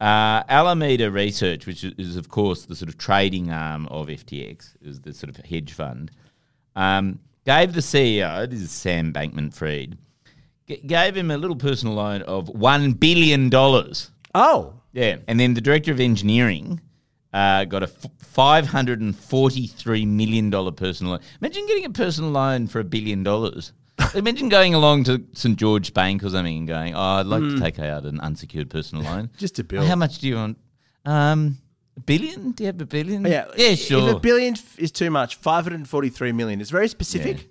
Uh, 0.00 0.42
Alameda 0.48 1.10
Research, 1.10 1.66
which 1.66 1.82
is 1.82 2.16
of 2.16 2.28
course 2.28 2.66
the 2.66 2.76
sort 2.76 2.88
of 2.90 2.98
trading 2.98 3.50
arm 3.50 3.86
of 3.86 4.08
FTX, 4.08 4.74
is 4.82 5.00
the 5.00 5.14
sort 5.14 5.30
of 5.30 5.44
hedge 5.46 5.72
fund, 5.72 6.10
um, 6.74 7.18
gave 7.46 7.72
the 7.72 7.80
CEO, 7.80 8.48
this 8.48 8.60
is 8.60 8.70
Sam 8.70 9.12
Bankman-Fried, 9.12 9.96
g- 10.68 10.76
gave 10.86 11.16
him 11.16 11.30
a 11.30 11.38
little 11.38 11.56
personal 11.56 11.94
loan 11.94 12.20
of 12.22 12.48
one 12.50 12.92
billion 12.92 13.48
dollars. 13.48 14.10
oh 14.34 14.74
Yeah, 14.92 15.16
and 15.28 15.40
then 15.40 15.54
the 15.54 15.62
director 15.62 15.92
of 15.92 16.00
engineering 16.00 16.80
uh, 17.32 17.64
got 17.64 17.82
a 17.82 17.86
f- 17.86 18.06
five 18.18 18.66
hundred 18.66 19.00
and 19.00 19.16
forty-three 19.18 20.04
million 20.04 20.50
dollar 20.50 20.72
personal 20.72 21.12
loan. 21.12 21.20
Imagine 21.40 21.66
getting 21.66 21.86
a 21.86 21.90
personal 21.90 22.30
loan 22.30 22.66
for 22.66 22.80
a 22.80 22.84
billion 22.84 23.22
dollars. 23.22 23.72
Imagine 24.14 24.48
going 24.48 24.74
along 24.74 25.04
to 25.04 25.24
St 25.32 25.56
George 25.58 25.92
Bank 25.94 26.22
or 26.24 26.30
something 26.30 26.56
and 26.58 26.68
going, 26.68 26.94
"Oh, 26.94 27.00
I'd 27.00 27.26
like 27.26 27.42
to 27.42 27.58
take 27.60 27.78
out 27.78 28.04
an 28.04 28.20
unsecured 28.20 28.70
personal 28.70 29.04
loan. 29.10 29.30
Just 29.38 29.58
a 29.58 29.62
Oh, 29.62 29.66
bill. 29.66 29.84
How 29.86 29.96
much 29.96 30.18
do 30.18 30.28
you 30.28 30.36
want? 30.36 30.58
Um, 31.04 31.58
a 31.96 32.00
billion? 32.00 32.52
Do 32.52 32.64
you 32.64 32.66
have 32.68 32.80
a 32.80 32.86
billion? 32.86 33.24
yeah, 33.24 33.46
yeah, 33.56 33.74
sure. 33.74 34.08
If 34.10 34.16
a 34.16 34.20
billion 34.20 34.54
f- 34.54 34.78
is 34.78 34.90
too 34.92 35.10
much, 35.10 35.36
five 35.36 35.64
hundred 35.64 35.88
forty-three 35.88 36.32
million 36.32 36.60
is 36.60 36.70
very 36.70 36.88
specific. 36.88 37.48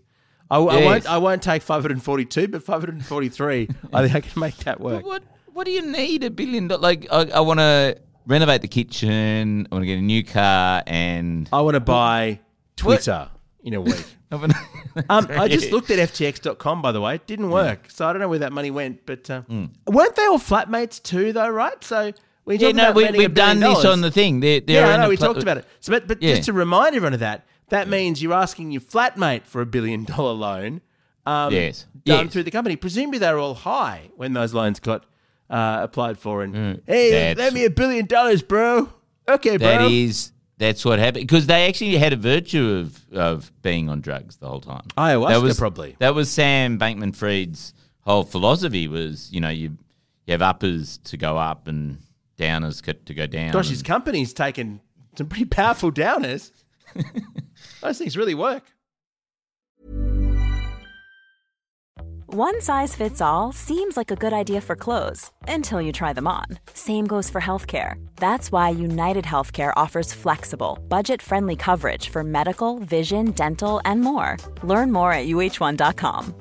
I, 0.52 0.58
I 0.60 0.78
Yes. 0.80 0.86
won't. 0.86 1.06
I 1.08 1.18
won't 1.18 1.42
take 1.42 1.62
five 1.64 1.82
hundred 1.82 2.02
forty-two, 2.04 2.48
but 2.50 2.64
five 2.64 2.82
hundred 2.82 3.04
forty-three. 3.06 3.70
I 3.94 4.04
think 4.04 4.16
I 4.16 4.22
can 4.22 4.40
make 4.40 4.58
that 4.58 4.78
But 4.78 4.84
work. 4.86 5.06
what 5.06 5.24
What 5.54 5.66
do 5.66 5.72
you 5.72 5.82
need 5.82 6.24
a 6.24 6.30
billion? 6.30 6.68
Like, 6.68 7.08
I, 7.12 7.30
I 7.34 7.40
want 7.40 7.60
to 7.60 7.98
renovate 8.28 8.62
the 8.62 8.68
kitchen. 8.68 9.68
I 9.72 9.76
want 9.76 9.84
to 9.84 9.88
get 9.88 9.98
a 9.98 10.02
new 10.02 10.24
car, 10.24 10.84
and 10.86 11.50
I 11.52 11.62
want 11.62 11.76
to 11.76 11.80
buy 11.80 12.40
Twitter 12.76 13.30
in 13.64 13.74
a 13.74 13.82
week. 13.82 14.06
Um, 15.10 15.28
I 15.30 15.50
just 15.50 15.72
looked 15.72 15.92
at 15.92 16.00
FTX.com, 16.10 16.82
by 16.82 16.94
the 16.94 17.02
way. 17.02 17.16
It 17.16 17.28
didn't 17.28 17.50
work. 17.50 17.90
So 17.90 18.08
I 18.08 18.14
don't 18.14 18.22
know 18.22 18.30
where 18.30 18.40
that 18.40 18.54
money 18.54 18.72
went. 18.72 19.06
But 19.06 19.30
uh, 19.30 19.42
weren't 19.88 20.16
they 20.16 20.26
all 20.26 20.40
flatmates 20.40 21.04
too, 21.04 21.34
though, 21.34 21.50
right? 21.50 21.84
So 21.84 22.14
we. 22.46 22.56
Yeah, 22.58 22.72
no, 22.72 22.94
we, 22.94 23.12
we've 23.12 23.34
done 23.34 23.60
this 23.60 23.84
on 23.84 24.00
the 24.00 24.10
thing. 24.10 24.40
They're, 24.40 24.62
they're 24.62 24.88
Yeah, 24.88 24.94
I 24.94 24.98
know. 24.98 25.10
We 25.10 25.18
pla- 25.18 25.28
talked 25.28 25.44
about 25.44 25.58
it. 25.58 25.66
So, 25.82 25.92
but, 25.92 26.08
but 26.08 26.22
Yeah. 26.22 26.36
just 26.36 26.46
to 26.46 26.54
remind 26.54 26.96
everyone 26.96 27.14
of 27.14 27.20
that, 27.20 27.46
that 27.70 27.90
means 27.90 28.24
you're 28.24 28.34
asking 28.34 28.72
your 28.72 28.80
flatmate 28.82 29.44
for 29.44 29.60
a 29.62 29.66
billion 29.66 30.06
dollar 30.06 30.32
loan 30.32 30.80
um, 31.26 31.52
Yes. 31.52 31.88
done 32.06 32.26
Yes. 32.26 32.34
through 32.34 32.44
the 32.44 32.52
company. 32.52 32.78
Presumably 32.78 33.20
they 33.20 33.34
were 33.34 33.40
all 33.40 33.56
high 33.56 34.12
when 34.16 34.32
those 34.32 34.54
loans 34.54 34.80
got 34.80 35.06
uh, 35.50 35.80
applied 35.82 36.18
for. 36.20 36.42
And 36.42 36.56
hey, 36.88 37.10
Mm. 37.10 37.12
That's- 37.12 37.38
lend 37.38 37.54
me 37.56 37.66
a 37.66 37.70
billion 37.70 38.06
dollars, 38.06 38.42
bro. 38.42 38.94
Okay, 39.28 39.58
bro. 39.58 39.68
That 39.68 39.92
is 39.92 40.32
that's 40.58 40.86
what 40.86 41.00
happened 41.00 41.28
because 41.28 41.48
they 41.48 41.68
actually 41.68 41.98
had 41.98 42.14
a 42.14 42.18
virtue 42.18 42.72
of 42.72 43.14
of 43.14 43.52
being 43.62 43.90
on 43.90 44.02
drugs 44.02 44.38
the 44.38 44.48
whole 44.48 44.62
time. 44.62 44.86
Ayahuasca, 44.98 45.30
that 45.30 45.42
was, 45.42 45.60
probably. 45.60 45.96
That 46.00 46.16
was 46.16 46.30
Sam 46.30 46.80
Bankman-Fried's 46.80 47.74
whole 48.02 48.24
philosophy 48.24 48.88
was 48.88 49.32
you 49.32 49.42
know 49.42 49.50
you 49.50 49.78
you 50.26 50.32
have 50.32 50.42
uppers 50.42 50.98
to 51.00 51.18
go 51.18 51.38
up 51.38 51.68
and 51.68 51.98
downers 52.38 52.82
to 53.06 53.14
go 53.14 53.28
down. 53.28 53.52
Gosh, 53.52 53.70
his 53.70 53.84
company's 53.84 54.34
taken 54.34 54.82
some 55.18 55.28
pretty 55.28 55.46
powerful 55.46 55.92
downers. 55.92 56.52
Those 57.82 57.98
things 57.98 58.18
really 58.18 58.36
work. 58.36 58.64
One 62.38 62.60
size 62.60 62.98
fits 62.98 63.22
all 63.22 63.54
seems 63.54 63.96
like 63.96 64.12
a 64.12 64.18
good 64.18 64.34
idea 64.34 64.60
for 64.60 64.76
clothes 64.76 65.32
until 65.48 65.80
you 65.80 65.94
try 65.94 66.12
them 66.12 66.28
on. 66.28 66.44
Same 66.74 67.08
goes 67.08 67.30
for 67.30 67.40
healthcare. 67.40 68.06
That's 68.18 68.52
why 68.52 68.72
United 68.72 69.24
Healthcare 69.24 69.72
offers 69.78 70.12
flexible, 70.12 70.78
budget 70.90 71.22
friendly 71.22 71.56
coverage 71.56 72.10
for 72.10 72.26
medical, 72.26 72.80
vision, 72.80 73.32
dental, 73.32 73.80
and 73.86 74.02
more. 74.02 74.36
Learn 74.64 74.92
more 74.92 75.14
at 75.14 75.28
uh1.com. 75.28 76.36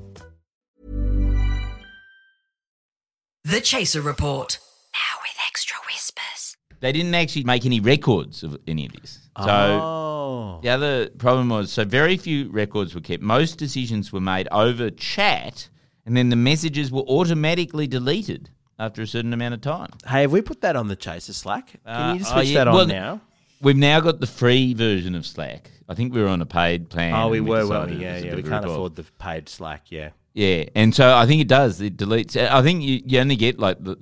The 3.44 3.60
Chaser 3.60 4.00
Report. 4.00 4.58
Now 4.94 5.20
with 5.22 5.38
extra 5.46 5.78
whispers. 5.86 6.56
They 6.80 6.90
didn't 6.90 7.14
actually 7.14 7.44
make 7.44 7.64
any 7.64 7.78
records 7.78 8.42
of 8.42 8.58
any 8.66 8.86
of 8.86 8.92
this. 9.00 9.20
So 9.38 9.46
oh. 9.48 10.58
the 10.60 10.70
other 10.70 11.10
problem 11.10 11.50
was 11.50 11.70
so 11.70 11.84
very 11.84 12.16
few 12.16 12.50
records 12.50 12.96
were 12.96 13.00
kept. 13.00 13.22
Most 13.22 13.58
decisions 13.58 14.12
were 14.12 14.20
made 14.20 14.48
over 14.50 14.90
chat, 14.90 15.68
and 16.06 16.16
then 16.16 16.28
the 16.28 16.36
messages 16.36 16.90
were 16.92 17.02
automatically 17.02 17.86
deleted 17.86 18.50
after 18.78 19.02
a 19.02 19.06
certain 19.06 19.32
amount 19.32 19.54
of 19.54 19.60
time. 19.60 19.90
Hey, 20.06 20.22
have 20.22 20.32
we 20.32 20.42
put 20.42 20.60
that 20.62 20.76
on 20.76 20.88
the 20.88 20.96
Chaser 20.96 21.32
Slack? 21.32 21.72
Can 21.84 21.92
Uh, 21.92 22.12
you 22.12 22.18
just 22.20 22.32
oh, 22.32 22.36
switch 22.36 22.48
yeah. 22.48 22.58
that 22.60 22.68
on 22.68 22.74
Well, 22.74 22.86
now? 22.86 23.20
We've 23.60 23.76
now 23.76 24.00
got 24.00 24.20
the 24.20 24.26
free 24.26 24.74
version 24.74 25.14
of 25.14 25.24
Slack. 25.24 25.70
I 25.88 25.94
think 25.94 26.12
we 26.14 26.20
were 26.20 26.28
on 26.28 26.42
a 26.42 26.46
paid 26.46 26.90
plan. 26.90 27.14
Oh, 27.14 27.28
we 27.28 27.38
and 27.38 27.48
were, 27.48 27.86
we? 27.86 27.92
it 27.92 28.00
Yeah, 28.00 28.18
yeah. 28.18 28.34
We 28.34 28.42
can't 28.42 28.64
afford 28.64 28.96
the 28.96 29.04
paid 29.18 29.48
Slack. 29.48 29.90
Yeah. 29.90 30.10
Yeah, 30.34 30.64
and 30.74 30.92
so 30.92 31.14
I 31.14 31.26
think 31.26 31.40
it 31.40 31.48
does. 31.48 31.80
It 31.80 31.96
deletes. 31.96 32.36
I 32.36 32.60
think 32.62 32.82
you, 32.82 33.00
you 33.06 33.20
only 33.20 33.36
get 33.36 33.58
like 33.58 33.82
the 33.82 33.96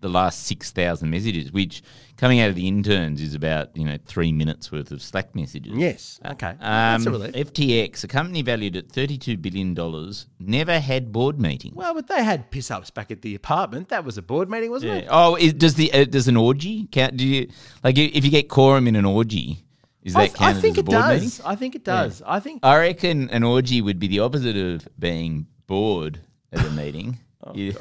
the 0.00 0.08
last 0.08 0.44
six 0.46 0.70
thousand 0.70 1.10
messages, 1.10 1.50
which 1.52 1.82
coming 2.16 2.40
out 2.40 2.48
of 2.50 2.54
the 2.54 2.68
interns 2.68 3.20
is 3.20 3.34
about 3.34 3.76
you 3.76 3.84
know 3.84 3.96
three 4.04 4.32
minutes 4.32 4.70
worth 4.70 4.90
of 4.90 5.00
Slack 5.02 5.34
messages. 5.34 5.72
Yes. 5.74 6.20
Okay. 6.24 6.48
Um, 6.48 6.56
That's 6.60 7.06
a 7.06 7.10
relief. 7.10 7.32
FTX, 7.34 8.04
a 8.04 8.08
company 8.08 8.42
valued 8.42 8.76
at 8.76 8.90
thirty-two 8.90 9.36
billion 9.38 9.74
dollars, 9.74 10.26
never 10.38 10.78
had 10.78 11.12
board 11.12 11.40
meetings. 11.40 11.74
Well, 11.74 11.94
but 11.94 12.06
they 12.08 12.22
had 12.22 12.50
piss 12.50 12.70
ups 12.70 12.90
back 12.90 13.10
at 13.10 13.22
the 13.22 13.34
apartment. 13.34 13.88
That 13.88 14.04
was 14.04 14.18
a 14.18 14.22
board 14.22 14.50
meeting, 14.50 14.70
wasn't 14.70 14.92
Yeah. 14.92 14.98
it? 14.98 15.08
Oh, 15.10 15.36
is, 15.36 15.54
does 15.54 15.74
the 15.74 15.92
uh, 15.92 16.04
does 16.04 16.28
an 16.28 16.36
orgy 16.36 16.86
count? 16.92 17.16
Do 17.16 17.26
you 17.26 17.48
like 17.82 17.96
if 17.98 18.24
you 18.24 18.30
get 18.30 18.48
quorum 18.48 18.86
in 18.86 18.96
an 18.96 19.04
orgy? 19.06 19.62
Is 20.02 20.12
that 20.12 20.20
I, 20.20 20.26
th- 20.28 20.40
I 20.40 20.52
think 20.52 20.74
as 20.74 20.78
a 20.78 20.80
it 20.82 20.86
does. 20.86 21.22
meeting? 21.22 21.46
I 21.46 21.54
think 21.56 21.74
it 21.74 21.84
does. 21.84 22.22
I 22.24 22.38
think. 22.38 22.60
I 22.62 22.76
reckon 22.78 23.28
an 23.30 23.42
orgy 23.42 23.82
would 23.82 23.98
be 23.98 24.06
the 24.06 24.20
opposite 24.20 24.56
of 24.56 24.86
being 24.98 25.46
bored 25.66 26.20
at 26.52 26.64
a 26.64 26.70
meeting. 26.70 27.18
Oh, 27.48 27.52
You- 27.54 27.76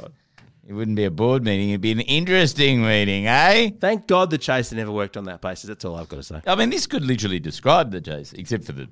It 0.67 0.73
wouldn't 0.73 0.97
be 0.97 1.03
a 1.03 1.11
board 1.11 1.43
meeting; 1.43 1.69
it'd 1.69 1.81
be 1.81 1.91
an 1.91 1.99
interesting 1.99 2.81
meeting, 2.81 3.27
eh? 3.27 3.69
Thank 3.79 4.07
God 4.07 4.31
the 4.31 4.37
Chaser 4.39 4.75
never 4.75 4.91
worked 4.91 5.15
on 5.15 5.25
that 5.25 5.39
basis. 5.39 5.67
That's 5.67 5.85
all 5.85 5.95
I've 5.95 6.09
got 6.09 6.17
to 6.17 6.23
say. 6.23 6.41
I 6.47 6.55
mean, 6.55 6.71
this 6.71 6.87
could 6.87 7.03
literally 7.05 7.39
describe 7.39 7.91
the 7.91 8.01
chase, 8.01 8.33
except 8.33 8.63
for 8.63 8.71
the 8.71 8.89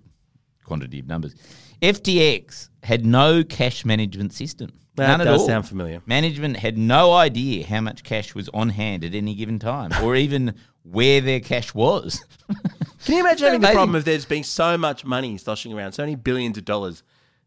quantity 0.63 1.00
of 1.00 1.08
numbers. 1.08 1.34
FTX 1.82 2.70
had 2.84 3.06
no 3.06 3.44
cash 3.44 3.86
management 3.86 4.34
system. 4.34 4.72
That 4.96 5.08
None 5.08 5.22
at 5.22 5.24
does 5.24 5.42
all. 5.42 5.48
sound 5.48 5.68
familiar. 5.68 6.03
Management 6.06 6.58
had 6.58 6.77
no 6.77 7.12
idea 7.13 7.65
how 7.65 7.82
much 7.82 8.03
cash 8.03 8.36
was 8.36 8.48
on 8.53 8.70
hand 8.70 9.03
at 9.03 9.15
any 9.15 9.34
given 9.34 9.58
time, 9.58 9.92
or 10.03 10.15
even 10.27 10.53
where 10.84 11.22
their 11.22 11.39
cash 11.39 11.74
was. 11.74 12.24
Can 13.06 13.15
you 13.15 13.20
imagine 13.22 13.46
having 13.46 13.62
the 13.62 13.68
problem 13.70 13.96
of 13.96 14.06
there's 14.06 14.25
being 14.25 14.44
so 14.44 14.77
much 14.77 15.03
money 15.03 15.38
sloshing 15.39 15.74
around, 15.74 15.94
so 15.94 16.03
many 16.03 16.15
billions 16.15 16.58
of 16.58 16.65
dollars? 16.65 17.01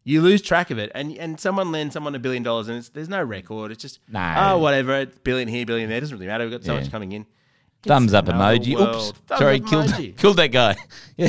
You 0.09 0.23
lose 0.23 0.41
track 0.41 0.71
of 0.71 0.79
it, 0.79 0.93
and 0.95 1.17
and 1.19 1.39
someone 1.41 1.73
lends 1.73 1.93
someone 1.93 2.15
a 2.15 2.21
billion 2.21 2.45
dollars, 2.45 2.69
and 2.69 2.79
it's, 2.79 2.91
there's 2.91 3.09
no 3.09 3.21
record. 3.23 3.73
It's 3.73 3.83
just 3.83 3.99
No. 4.09 4.35
oh 4.39 4.59
whatever, 4.59 4.95
it's 5.01 5.19
billion 5.19 5.49
here, 5.49 5.67
billion 5.67 5.89
there. 5.91 5.99
Doesn't 6.01 6.17
really 6.17 6.29
matter. 6.29 6.45
We've 6.45 6.53
got 6.53 6.63
so 6.65 6.75
Yeah. 6.75 6.81
much 6.81 6.93
coming 6.93 7.11
in. 7.11 7.23
It's 7.23 7.89
Thumbs 7.89 8.15
up 8.15 8.27
emoji. 8.27 8.77
world. 8.77 8.95
Oops, 8.95 9.19
Thumbs 9.27 9.39
sorry, 9.41 9.59
killed 9.61 9.87
emoji. 9.87 10.17
killed 10.23 10.37
that 10.37 10.53
guy. 10.53 10.77
Yeah. 11.17 11.29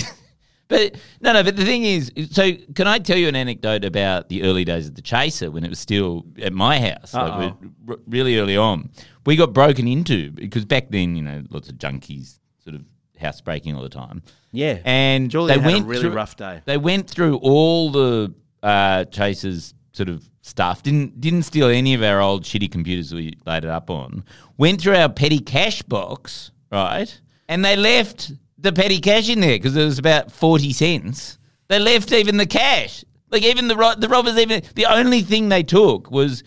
But 0.70 0.96
no, 1.22 1.32
no. 1.34 1.44
But 1.44 1.56
the 1.56 1.64
thing 1.64 1.86
is, 1.86 2.12
so 2.30 2.52
can 2.76 2.88
I 2.88 3.00
tell 3.00 3.18
you 3.18 3.28
an 3.30 3.36
anecdote 3.38 3.86
about 3.86 4.28
the 4.30 4.44
early 4.44 4.66
days 4.66 4.88
of 4.88 4.96
the 4.96 5.02
Chaser 5.02 5.50
when 5.50 5.64
it 5.64 5.70
was 5.70 5.80
still 5.80 6.26
at 6.42 6.52
my 6.52 6.78
house, 6.80 7.14
like 7.14 7.54
r- 7.88 7.98
really 8.06 8.38
early 8.38 8.58
on? 8.58 8.90
We 9.26 9.38
got 9.38 9.54
broken 9.54 9.88
into 9.88 10.30
because 10.32 10.66
back 10.66 10.90
then, 10.90 11.16
you 11.16 11.22
know, 11.22 11.44
lots 11.50 11.70
of 11.70 11.76
junkies 11.76 12.40
sort 12.64 12.76
of 12.76 12.84
housebreaking 13.18 13.76
all 13.76 13.82
the 13.82 13.88
time. 13.90 14.22
Yeah, 14.52 14.80
and 14.84 15.32
they 15.32 15.40
had 15.54 15.60
a 15.60 15.66
went 15.66 15.86
really 15.88 16.02
through, 16.02 16.12
rough 16.12 16.36
day. 16.36 16.62
They 16.66 16.78
went 16.78 17.10
through 17.10 17.38
all 17.38 17.90
the 17.90 18.34
uh, 18.68 19.06
Chasers 19.06 19.74
sort 19.94 20.10
of 20.10 20.30
stuff. 20.42 20.84
Didn't 20.84 21.22
didn't 21.22 21.44
steal 21.44 21.68
any 21.68 21.94
of 21.94 22.04
our 22.04 22.22
old 22.22 22.44
shitty 22.44 22.72
computers 22.72 23.14
we 23.14 23.34
laid 23.46 23.64
it 23.64 23.70
up 23.70 23.90
on. 23.90 24.24
Went 24.58 24.82
through 24.82 24.96
our 24.96 25.10
petty 25.10 25.40
cash 25.40 25.82
box, 25.82 26.52
right? 26.72 27.20
And 27.48 27.64
they 27.64 27.76
left 27.76 28.34
the 28.58 28.74
petty 28.74 29.00
cash 29.00 29.30
in 29.30 29.40
there 29.40 29.58
because 29.58 29.76
it 29.76 29.86
was 29.86 30.00
about 30.00 30.32
forty 30.32 30.74
cents. 30.74 31.38
They 31.70 31.80
left 31.80 32.12
even 32.12 32.38
the 32.38 32.46
cash. 32.46 33.06
Like 33.30 33.44
even 33.44 33.68
the 33.68 33.96
the 33.98 34.10
robbers 34.10 34.38
even 34.38 34.62
the 34.76 34.86
only 34.86 35.22
thing 35.22 35.50
they 35.50 35.64
took 35.64 36.12
was 36.12 36.44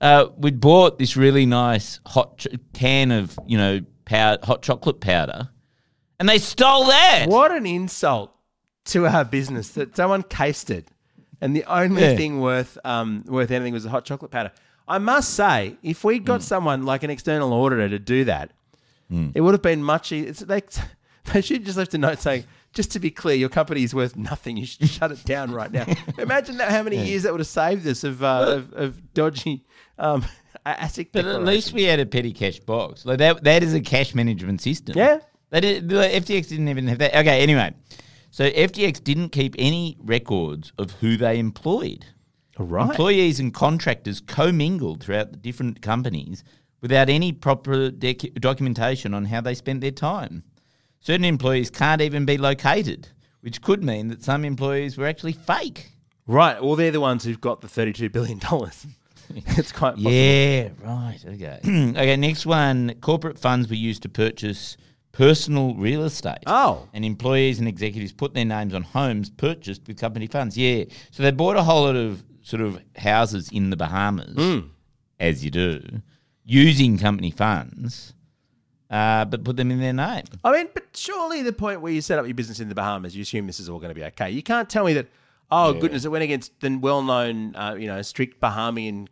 uh, 0.00 0.26
we'd 0.36 0.60
bought 0.60 0.98
this 0.98 1.16
really 1.16 1.46
nice 1.46 2.00
hot 2.06 2.38
ch- 2.38 2.48
can 2.74 3.10
of 3.10 3.38
you 3.46 3.58
know 3.58 3.80
pow- 4.04 4.38
hot 4.42 4.62
chocolate 4.62 5.00
powder, 5.00 5.48
and 6.20 6.28
they 6.28 6.38
stole 6.38 6.86
that. 6.86 7.26
What 7.28 7.50
an 7.50 7.66
insult 7.66 8.32
to 8.86 9.06
our 9.06 9.24
business 9.24 9.70
that 9.70 9.96
someone 9.96 10.22
cased 10.22 10.70
it, 10.70 10.88
and 11.40 11.54
the 11.54 11.64
only 11.64 12.02
Yeah. 12.02 12.16
thing 12.16 12.40
worth 12.40 12.78
um, 12.84 13.24
worth 13.26 13.50
anything 13.50 13.72
was 13.72 13.84
the 13.84 13.90
hot 13.90 14.04
chocolate 14.04 14.30
powder. 14.30 14.52
I 14.88 14.98
must 14.98 15.34
say, 15.34 15.76
if 15.82 16.04
we 16.04 16.18
got 16.20 16.42
someone 16.42 16.84
like 16.84 17.02
an 17.02 17.10
external 17.10 17.52
auditor 17.52 17.88
to 17.88 17.98
do 17.98 18.24
that, 18.24 18.52
it 19.34 19.40
would 19.40 19.52
have 19.54 19.62
been 19.62 19.82
much 19.82 20.12
easier. 20.12 20.30
It's, 20.30 20.40
they, 20.40 20.62
they 21.32 21.40
should 21.40 21.64
just 21.64 21.76
left 21.78 21.94
a 21.94 21.98
note 21.98 22.18
saying, 22.20 22.44
just 22.72 22.92
to 22.92 23.00
be 23.00 23.10
clear, 23.10 23.34
your 23.36 23.48
company 23.48 23.82
is 23.82 23.94
worth 23.94 24.16
nothing. 24.16 24.56
You 24.56 24.66
should 24.66 24.88
shut 24.98 25.10
it 25.10 25.24
down 25.24 25.50
right 25.50 25.72
now. 25.72 25.86
Imagine 26.18 26.58
that, 26.58 26.70
how 26.70 26.82
many 26.82 27.04
years 27.04 27.22
that 27.24 27.32
would 27.32 27.40
have 27.40 27.46
saved 27.48 27.86
us 27.86 28.04
of, 28.04 28.22
uh, 28.22 28.44
of, 28.48 28.72
of 28.74 29.14
dodgy 29.14 29.64
um, 29.98 30.24
ASIC 30.64 31.08
But 31.12 31.24
at 31.24 31.42
least 31.42 31.72
we 31.72 31.84
had 31.84 31.98
a 32.00 32.06
petty 32.06 32.32
cash 32.32 32.60
box. 32.60 33.04
Like 33.06 33.18
that, 33.18 33.42
that 33.44 33.62
is 33.62 33.74
a 33.74 33.80
cash 33.80 34.14
management 34.14 34.60
system. 34.60 34.96
Yeah. 34.96 35.20
They 35.50 35.60
did, 35.60 35.88
the 35.88 35.96
FTX 35.96 36.48
didn't 36.48 36.68
even 36.68 36.86
have 36.88 36.98
that. 36.98 37.14
Okay, 37.16 37.40
anyway. 37.42 37.72
So 38.36 38.50
FTX 38.50 39.02
didn't 39.02 39.30
keep 39.30 39.54
any 39.58 39.96
records 39.98 40.70
of 40.76 40.90
who 41.00 41.16
they 41.16 41.38
employed. 41.38 42.04
Right. 42.58 42.90
Employees 42.90 43.40
and 43.40 43.54
contractors 43.54 44.20
commingled 44.20 45.02
throughout 45.02 45.30
the 45.30 45.38
different 45.38 45.80
companies 45.80 46.44
without 46.82 47.08
any 47.08 47.32
proper 47.32 47.90
dec- 47.90 48.34
documentation 48.34 49.14
on 49.14 49.24
how 49.24 49.40
they 49.40 49.54
spent 49.54 49.80
their 49.80 49.90
time. 49.90 50.42
Certain 51.00 51.24
employees 51.24 51.70
can't 51.70 52.02
even 52.02 52.26
be 52.26 52.36
located, 52.36 53.08
which 53.40 53.62
could 53.62 53.82
mean 53.82 54.08
that 54.08 54.22
some 54.22 54.44
employees 54.44 54.98
were 54.98 55.06
actually 55.06 55.32
fake. 55.32 55.92
Right. 56.26 56.62
Well, 56.62 56.76
they're 56.76 56.90
the 56.90 57.00
ones 57.00 57.24
who've 57.24 57.40
got 57.40 57.62
the 57.62 57.68
$32 57.68 58.12
billion. 58.12 58.38
it's 59.56 59.72
quite 59.72 59.92
possible. 59.92 60.12
Yeah, 60.12 60.68
right. 60.82 61.24
Okay. 61.26 61.60
okay, 61.64 62.16
next 62.18 62.44
one. 62.44 62.96
Corporate 63.00 63.38
funds 63.38 63.70
were 63.70 63.76
used 63.76 64.02
to 64.02 64.10
purchase 64.10 64.76
personal 65.16 65.74
real 65.74 66.04
estate. 66.04 66.38
Oh. 66.46 66.88
And 66.92 67.04
employees 67.04 67.58
and 67.58 67.66
executives 67.66 68.12
put 68.12 68.34
their 68.34 68.44
names 68.44 68.74
on 68.74 68.82
homes 68.82 69.30
purchased 69.30 69.86
with 69.88 69.98
company 69.98 70.26
funds. 70.26 70.56
Yeah. 70.58 70.84
So 71.10 71.22
they 71.22 71.30
bought 71.30 71.56
a 71.56 71.62
whole 71.62 71.84
lot 71.84 71.96
of 71.96 72.22
sort 72.42 72.60
of 72.62 72.78
houses 72.96 73.48
in 73.50 73.70
the 73.70 73.76
Bahamas, 73.76 74.34
Hmm. 74.36 74.68
as 75.18 75.44
you 75.44 75.50
do, 75.50 75.82
using 76.44 76.98
company 76.98 77.30
funds, 77.30 78.12
uh, 78.90 79.24
but 79.24 79.42
put 79.42 79.56
them 79.56 79.70
in 79.70 79.80
their 79.80 79.92
name. 79.92 80.24
I 80.44 80.52
mean, 80.52 80.68
but 80.74 80.84
surely 80.94 81.42
the 81.42 81.52
point 81.52 81.80
where 81.80 81.92
you 81.92 82.00
set 82.02 82.18
up 82.18 82.26
your 82.26 82.34
business 82.34 82.60
in 82.60 82.68
the 82.68 82.74
Bahamas, 82.74 83.16
you 83.16 83.22
assume 83.22 83.46
this 83.46 83.58
is 83.58 83.68
all 83.68 83.78
going 83.78 83.88
to 83.90 83.94
be 83.94 84.04
okay. 84.04 84.30
You 84.30 84.42
can't 84.42 84.68
tell 84.68 84.84
me 84.84 84.92
that. 84.94 85.08
Oh 85.50 85.72
goodness, 85.72 86.04
it 86.04 86.08
went 86.10 86.24
against 86.24 86.58
the 86.60 86.76
well-known, 86.76 87.54
uh, 87.56 87.74
you 87.78 87.86
know, 87.86 88.02
strict 88.02 88.40
Bahamian 88.40 89.06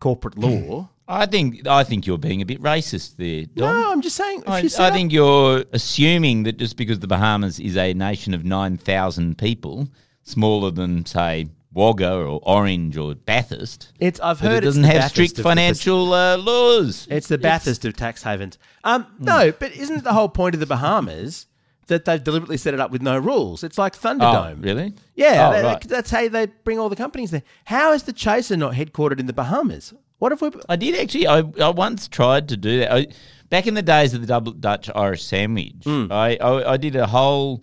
corporate 0.00 0.36
law. 0.36 0.90
I 1.08 1.26
think 1.26 1.66
I 1.66 1.84
think 1.84 2.06
you're 2.06 2.18
being 2.18 2.42
a 2.42 2.46
bit 2.46 2.60
racist 2.60 3.16
there, 3.16 3.44
Dom. 3.46 3.80
no, 3.80 3.92
I'm 3.92 4.02
just 4.02 4.16
saying. 4.16 4.42
If 4.46 4.80
I, 4.80 4.88
I 4.88 4.90
think 4.90 5.12
you're 5.12 5.64
assuming 5.72 6.42
that 6.44 6.56
just 6.56 6.76
because 6.76 6.98
the 6.98 7.06
Bahamas 7.06 7.60
is 7.60 7.76
a 7.76 7.94
nation 7.94 8.34
of 8.34 8.44
9,000 8.44 9.38
people, 9.38 9.88
smaller 10.24 10.70
than, 10.72 11.06
say, 11.06 11.48
Wagga 11.72 12.12
or 12.14 12.40
Orange 12.42 12.96
or 12.96 13.14
Bathurst, 13.14 13.92
it's. 14.00 14.18
I've 14.20 14.40
heard 14.40 14.64
it 14.64 14.66
doesn't 14.66 14.82
have 14.84 14.94
Bathurst 14.94 15.14
strict 15.14 15.40
financial 15.40 16.12
uh, 16.12 16.38
laws. 16.38 17.06
It's 17.10 17.28
the 17.28 17.38
Bathurst 17.38 17.84
of 17.84 17.94
tax 17.96 18.22
havens. 18.24 18.58
Um, 18.82 19.06
no, 19.20 19.52
but 19.52 19.72
isn't 19.76 20.02
the 20.02 20.12
whole 20.12 20.28
point 20.28 20.54
of 20.54 20.60
the 20.60 20.66
Bahamas 20.66 21.46
that 21.86 22.04
they've 22.04 22.22
deliberately 22.24 22.56
set 22.56 22.74
it 22.74 22.80
up 22.80 22.90
with 22.90 23.02
no 23.02 23.16
rules? 23.16 23.62
It's 23.62 23.78
like 23.78 23.94
Thunderdome. 23.94 24.56
Oh, 24.58 24.60
really? 24.60 24.94
Yeah, 25.14 25.48
Oh, 25.48 25.52
they- 25.52 25.62
right. 25.62 25.80
that's 25.82 26.10
how 26.10 26.28
they 26.28 26.46
bring 26.46 26.80
all 26.80 26.88
the 26.88 26.96
companies 26.96 27.30
there. 27.30 27.42
How 27.66 27.92
is 27.92 28.02
the 28.04 28.12
Chaser 28.12 28.56
not 28.56 28.72
headquartered 28.74 29.20
in 29.20 29.26
the 29.26 29.32
Bahamas? 29.32 29.94
What 30.18 30.32
if 30.32 30.40
we? 30.40 30.50
I 30.68 30.76
did 30.76 30.94
actually. 30.98 31.26
I, 31.26 31.38
I 31.60 31.68
once 31.70 32.08
tried 32.08 32.48
to 32.48 32.56
do 32.56 32.80
that. 32.80 32.92
I, 32.92 33.06
back 33.50 33.66
in 33.66 33.74
the 33.74 33.82
days 33.82 34.14
of 34.14 34.20
the 34.22 34.26
double 34.26 34.52
Dutch 34.52 34.88
Irish 34.94 35.22
sandwich, 35.24 35.74
Hmm. 35.84 36.06
I, 36.10 36.36
I 36.40 36.72
I 36.72 36.76
did 36.76 36.96
a 36.96 37.06
whole 37.06 37.62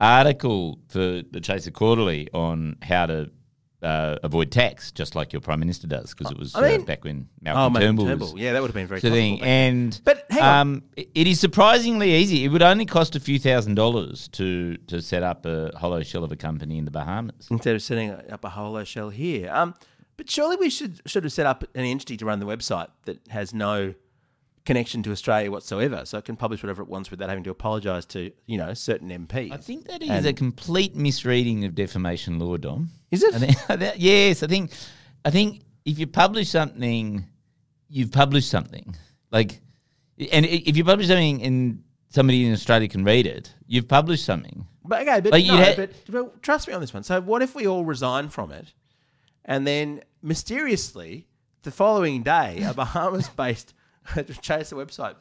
article 0.00 0.78
for 0.88 1.22
the 1.30 1.40
Chaser 1.40 1.70
Quarterly 1.70 2.28
on 2.32 2.76
how 2.82 3.06
to 3.06 3.30
uh, 3.82 4.16
avoid 4.24 4.50
tax, 4.50 4.90
just 4.90 5.14
like 5.14 5.32
your 5.32 5.40
prime 5.40 5.60
minister 5.60 5.86
does, 5.86 6.12
because 6.14 6.32
it 6.32 6.38
was 6.38 6.54
I 6.54 6.62
mean- 6.62 6.80
uh, 6.82 6.84
back 6.84 7.04
when 7.04 7.28
Oh, 7.40 7.42
Malcolm 7.42 7.72
Malcolm 7.72 7.80
Turnbull, 7.96 8.06
Turnbull. 8.06 8.32
was 8.34 8.42
Yeah, 8.42 8.52
that 8.52 8.62
would 8.62 8.68
have 8.68 8.74
been 8.74 8.86
very 8.88 9.00
thing. 9.00 9.40
And 9.42 10.00
But 10.04 10.26
hang 10.30 10.42
on. 10.42 10.60
um, 10.60 10.82
it- 10.96 11.10
it 11.14 11.26
is 11.26 11.38
surprisingly 11.40 12.14
easy. 12.14 12.44
It 12.44 12.48
would 12.48 12.62
only 12.62 12.86
cost 12.86 13.14
a 13.16 13.20
few 13.20 13.38
thousand 13.38 13.74
dollars 13.76 14.28
to 14.32 14.76
to 14.88 15.00
set 15.00 15.22
up 15.22 15.46
a 15.46 15.70
hollow 15.76 16.02
shell 16.02 16.24
of 16.24 16.32
a 16.32 16.36
company 16.36 16.78
in 16.78 16.84
the 16.86 16.90
Bahamas. 16.90 17.46
instead 17.50 17.74
of 17.76 17.82
setting 17.82 18.10
up 18.10 18.44
a 18.44 18.48
hollow 18.48 18.84
shell 18.84 19.10
here. 19.10 19.50
Um, 19.52 19.74
But 20.18 20.28
surely 20.28 20.56
we 20.56 20.68
should 20.68 21.00
should 21.06 21.24
have 21.24 21.32
set 21.32 21.46
up 21.46 21.64
an 21.74 21.84
entity 21.86 22.18
to 22.18 22.26
run 22.26 22.38
the 22.40 22.44
website 22.46 22.88
that 23.06 23.26
has 23.28 23.54
no 23.54 23.94
connection 24.66 25.02
to 25.04 25.12
Australia 25.12 25.50
whatsoever, 25.50 26.02
so 26.04 26.18
it 26.18 26.26
can 26.26 26.36
publish 26.36 26.62
whatever 26.62 26.82
it 26.82 26.88
wants 26.88 27.10
without 27.10 27.30
having 27.30 27.44
to 27.44 27.50
apologise 27.50 28.04
to 28.06 28.30
you 28.46 28.58
know 28.58 28.74
certain 28.74 29.08
MPs. 29.08 29.52
I 29.52 29.56
think 29.56 29.86
that 29.86 30.02
is 30.02 30.10
And- 30.10 30.26
a 30.26 30.32
complete 30.34 30.94
misreading 30.94 31.64
of 31.64 31.74
defamation 31.74 32.38
law, 32.38 32.56
Dom. 32.58 32.90
Is 33.10 33.22
it? 33.22 33.34
I 33.34 33.38
think, 33.76 33.94
yes, 33.96 34.42
I 34.42 34.46
think. 34.48 34.72
I 35.24 35.30
think 35.30 35.62
if 35.86 35.98
you 35.98 36.06
publish 36.06 36.50
something, 36.50 37.24
you've 37.88 38.12
published 38.12 38.50
something. 38.50 38.94
Like, 39.30 39.60
and 40.32 40.44
if 40.44 40.76
you 40.76 40.84
publish 40.84 41.06
something 41.08 41.42
and 41.42 41.82
somebody 42.08 42.44
in 42.46 42.52
Australia 42.52 42.88
can 42.88 43.04
read 43.04 43.26
it, 43.26 43.54
you've 43.66 43.88
published 43.88 44.24
something. 44.24 44.66
But 44.84 45.02
okay, 45.02 45.20
but 45.20 45.32
Like, 45.32 45.46
no, 45.46 45.56
ha- 45.56 45.74
but, 45.76 45.90
but 46.10 46.42
trust 46.42 46.66
me 46.66 46.74
on 46.74 46.80
this 46.80 46.92
one. 46.92 47.02
So 47.04 47.20
what 47.20 47.40
if 47.42 47.54
we 47.54 47.66
all 47.66 47.84
resign 47.84 48.28
from 48.30 48.50
it, 48.52 48.72
and 49.44 49.66
then 49.66 50.02
mysteriously 50.22 51.26
the 51.62 51.70
following 51.70 52.22
day 52.22 52.62
a 52.66 52.74
Bahamas-based 52.74 53.74
Chaser 54.42 54.76
website 54.76 55.16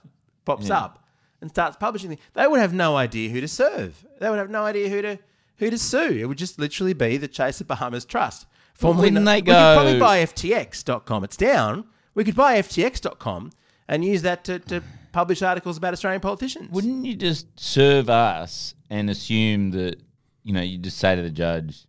pops 0.46 0.70
up 0.70 1.04
and 1.42 1.50
starts 1.50 1.78
publishing? 1.78 2.18
They 2.34 2.48
would 2.48 2.60
have 2.60 2.74
no 2.74 2.96
idea 2.96 3.30
who 3.30 3.42
to 3.42 3.48
serve. 3.48 4.06
They 4.20 4.30
would 4.30 4.40
have 4.40 4.50
no 4.50 4.64
idea 4.64 4.90
who 4.90 5.02
to 5.02 5.20
who 5.58 5.70
to 5.72 5.78
sue. 5.78 6.20
It 6.22 6.26
would 6.26 6.38
just 6.38 6.60
literally 6.60 6.94
be 6.94 7.18
the 7.18 7.28
Chaser 7.28 7.64
Bahamas 7.66 8.06
Trust. 8.06 8.46
Formerly 8.76 9.08
wouldn't 9.08 9.26
kno- 9.26 9.32
they 9.32 9.38
We 9.42 9.46
could 9.48 9.54
probably 9.76 9.94
go- 9.94 10.00
buy 10.00 10.20
FTX.com. 10.20 11.24
It's 11.24 11.38
down. 11.38 11.86
We 12.14 12.24
could 12.24 12.36
buy 12.36 12.60
FTX.com 12.62 13.52
and 13.88 14.06
use 14.06 14.22
that 14.22 14.44
to, 14.44 14.60
to 14.60 14.84
publish 15.12 15.42
articles 15.42 15.78
about 15.78 15.94
Australian 15.94 16.22
politicians. 16.22 16.70
Wouldn't 16.72 17.04
you 17.06 17.16
just 17.16 17.48
serve 17.60 18.08
us 18.10 18.76
and 18.92 19.10
assume 19.10 19.72
that, 19.72 20.00
you 20.44 20.54
know, 20.54 20.62
you 20.62 20.78
just 20.78 20.98
say 21.00 21.16
to 21.16 21.22
the 21.24 21.32
judge, 21.32 21.86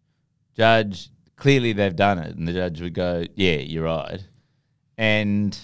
Judge, 0.56 1.10
clearly 1.38 1.72
they've 1.72 1.96
done 1.96 2.18
it. 2.18 2.36
And 2.36 2.46
the 2.46 2.52
judge 2.52 2.80
would 2.82 2.94
go, 2.94 3.24
Yeah, 3.34 3.56
you're 3.56 3.84
right. 3.84 4.22
And 4.96 5.58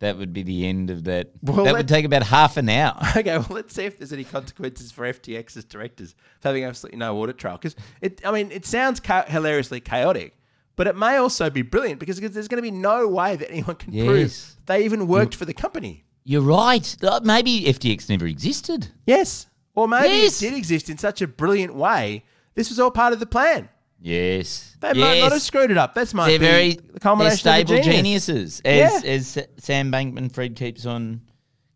that 0.00 0.16
would 0.16 0.32
be 0.32 0.42
the 0.42 0.66
end 0.66 0.88
of 0.90 1.04
that. 1.04 1.30
Well, 1.42 1.64
that 1.64 1.74
would 1.74 1.88
take 1.88 2.04
about 2.06 2.22
half 2.22 2.56
an 2.56 2.68
hour. 2.68 2.98
Okay, 3.16 3.36
well, 3.36 3.46
let's 3.50 3.74
see 3.74 3.84
if 3.84 3.98
there's 3.98 4.12
any 4.12 4.24
consequences 4.24 4.90
for 4.90 5.04
FTX's 5.04 5.64
directors 5.64 6.14
for 6.40 6.48
having 6.48 6.64
absolutely 6.64 6.98
no 6.98 7.16
audit 7.18 7.36
trail. 7.38 7.54
Because 7.58 7.76
it, 8.00 8.20
I 8.26 8.32
mean, 8.32 8.50
it 8.50 8.64
sounds 8.64 8.98
cha- 9.00 9.26
hilariously 9.26 9.80
chaotic, 9.80 10.38
but 10.76 10.86
it 10.86 10.96
may 10.96 11.16
also 11.16 11.50
be 11.50 11.60
brilliant 11.62 12.00
because 12.00 12.18
there's 12.18 12.48
going 12.48 12.56
to 12.58 12.62
be 12.62 12.70
no 12.70 13.06
way 13.08 13.36
that 13.36 13.50
anyone 13.50 13.76
can 13.76 13.92
prove 13.92 14.56
they 14.66 14.84
even 14.84 15.06
worked 15.06 15.34
for 15.34 15.44
the 15.44 15.52
company. 15.52 16.04
You're 16.24 16.42
right. 16.42 16.96
Uh, 17.02 17.20
Maybe 17.22 17.64
FTX 17.64 18.08
never 18.08 18.26
existed. 18.26 18.88
Yes, 19.06 19.46
or 19.74 19.86
maybe 19.88 20.08
Yes. 20.08 20.40
it 20.40 20.50
did 20.50 20.56
exist 20.56 20.88
in 20.88 20.96
such 20.96 21.20
a 21.20 21.26
brilliant 21.26 21.74
way. 21.74 22.24
This 22.54 22.68
was 22.70 22.78
all 22.80 22.90
part 22.90 23.12
of 23.12 23.20
the 23.20 23.26
plan. 23.26 23.68
Yes. 24.00 24.76
They 24.80 24.94
might 24.94 25.20
not 25.20 25.32
have 25.32 25.42
screwed 25.42 25.70
it 25.70 25.76
up. 25.78 25.94
That's 25.94 26.14
my 26.14 26.28
They're 26.28 26.38
very 26.38 26.72
the 26.74 26.82
they're 26.82 26.98
culmination 27.00 27.38
stable 27.38 27.74
of 27.74 27.82
genius. 27.84 27.96
geniuses, 28.26 28.62
as 28.64 29.04
Yeah. 29.04 29.10
as 29.10 29.38
Sam 29.58 29.92
Bankman-Fried 29.92 30.56
keeps 30.56 30.86
on 30.86 31.20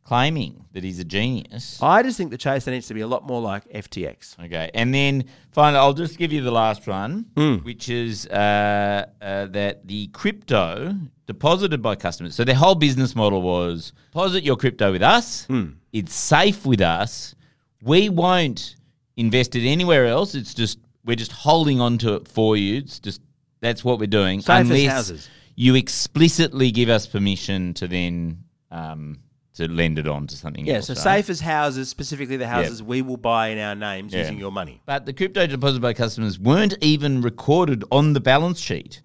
claiming 0.05 0.65
that 0.73 0.85
he's 0.85 0.99
a 0.99 1.05
genius. 1.05 1.79
I 1.83 2.03
just 2.03 2.17
think 2.19 2.31
the 2.31 2.37
Chaser 2.39 2.71
needs 2.71 2.87
to 2.89 2.95
be 2.95 3.01
a 3.01 3.07
lot 3.07 3.27
more 3.27 3.41
like 3.41 3.65
FTX. 3.73 4.37
Okay, 4.45 4.71
and 4.75 4.93
then 4.95 5.25
finally, 5.51 5.79
I'll 5.79 5.95
just 5.95 6.19
give 6.19 6.33
you 6.33 6.43
the 6.43 6.51
last 6.51 6.87
one, 6.87 7.27
Hmm. 7.37 7.57
which 7.57 7.89
is 7.89 8.27
uh, 8.27 9.07
uh, 9.23 9.47
that 9.47 9.87
the 9.87 10.09
crypto 10.09 10.95
deposited 11.27 11.81
by 11.81 11.95
customers. 11.97 12.35
So 12.35 12.45
their 12.45 12.55
whole 12.55 12.75
business 12.75 13.15
model 13.17 13.41
was 13.41 13.93
deposit 14.13 14.45
your 14.45 14.57
crypto 14.57 14.93
with 14.93 15.03
us. 15.03 15.45
Hmm. 15.47 15.65
It's 15.93 16.15
safe 16.15 16.67
with 16.67 16.81
us. 16.83 17.35
We 17.83 18.09
won't 18.11 18.77
invest 19.17 19.57
it 19.57 19.67
anywhere 19.67 20.07
else. 20.07 20.35
It's 20.35 20.53
just 20.55 20.79
we're 21.05 21.17
just 21.17 21.33
holding 21.33 21.81
on 21.81 21.99
to 21.99 22.15
it 22.15 22.29
for 22.29 22.57
you. 22.57 22.79
It's 22.79 22.99
just 22.99 23.21
that's 23.61 23.85
what 23.85 23.99
we're 23.99 24.07
doing. 24.07 24.41
Safe 24.41 24.51
as 24.51 24.71
unless 24.71 24.93
houses. 24.93 25.29
you 25.57 25.75
explicitly 25.75 26.71
give 26.71 26.89
us 26.89 27.07
permission 27.07 27.75
to 27.75 27.87
then 27.89 28.45
um, 28.71 29.21
to 29.55 29.69
lend 29.71 29.99
it 29.99 30.09
on 30.09 30.27
to 30.27 30.37
something 30.37 30.67
Yeah, 30.67 30.75
else. 30.77 30.87
so 30.89 30.95
right? 30.95 31.03
safe 31.03 31.31
as 31.31 31.41
houses, 31.41 31.89
specifically 31.89 32.37
the 32.37 32.49
houses 32.49 32.83
we 32.83 33.03
will 33.03 33.17
buy 33.17 33.49
in 33.49 33.59
our 33.59 33.75
names 33.77 34.13
Yeah. 34.13 34.21
using 34.21 34.39
your 34.39 34.51
money. 34.51 34.81
But 34.85 35.07
the 35.07 35.13
crypto 35.13 35.47
deposited 35.47 35.81
by 35.81 35.93
customers 35.95 36.39
weren't 36.41 36.75
even 36.81 37.23
recorded 37.23 37.85
on 37.93 38.15
the 38.15 38.21
balance 38.21 38.59
sheet. 38.61 39.01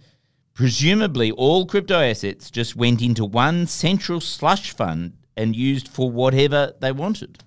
Presumably, 0.55 1.31
all 1.31 1.65
crypto 1.65 1.99
assets 2.01 2.49
just 2.51 2.75
went 2.75 3.01
into 3.01 3.23
one 3.23 3.67
central 3.67 4.19
slush 4.19 4.71
fund 4.73 5.13
and 5.37 5.55
used 5.55 5.87
for 5.87 6.11
whatever 6.11 6.73
they 6.81 6.91
wanted. 6.91 7.43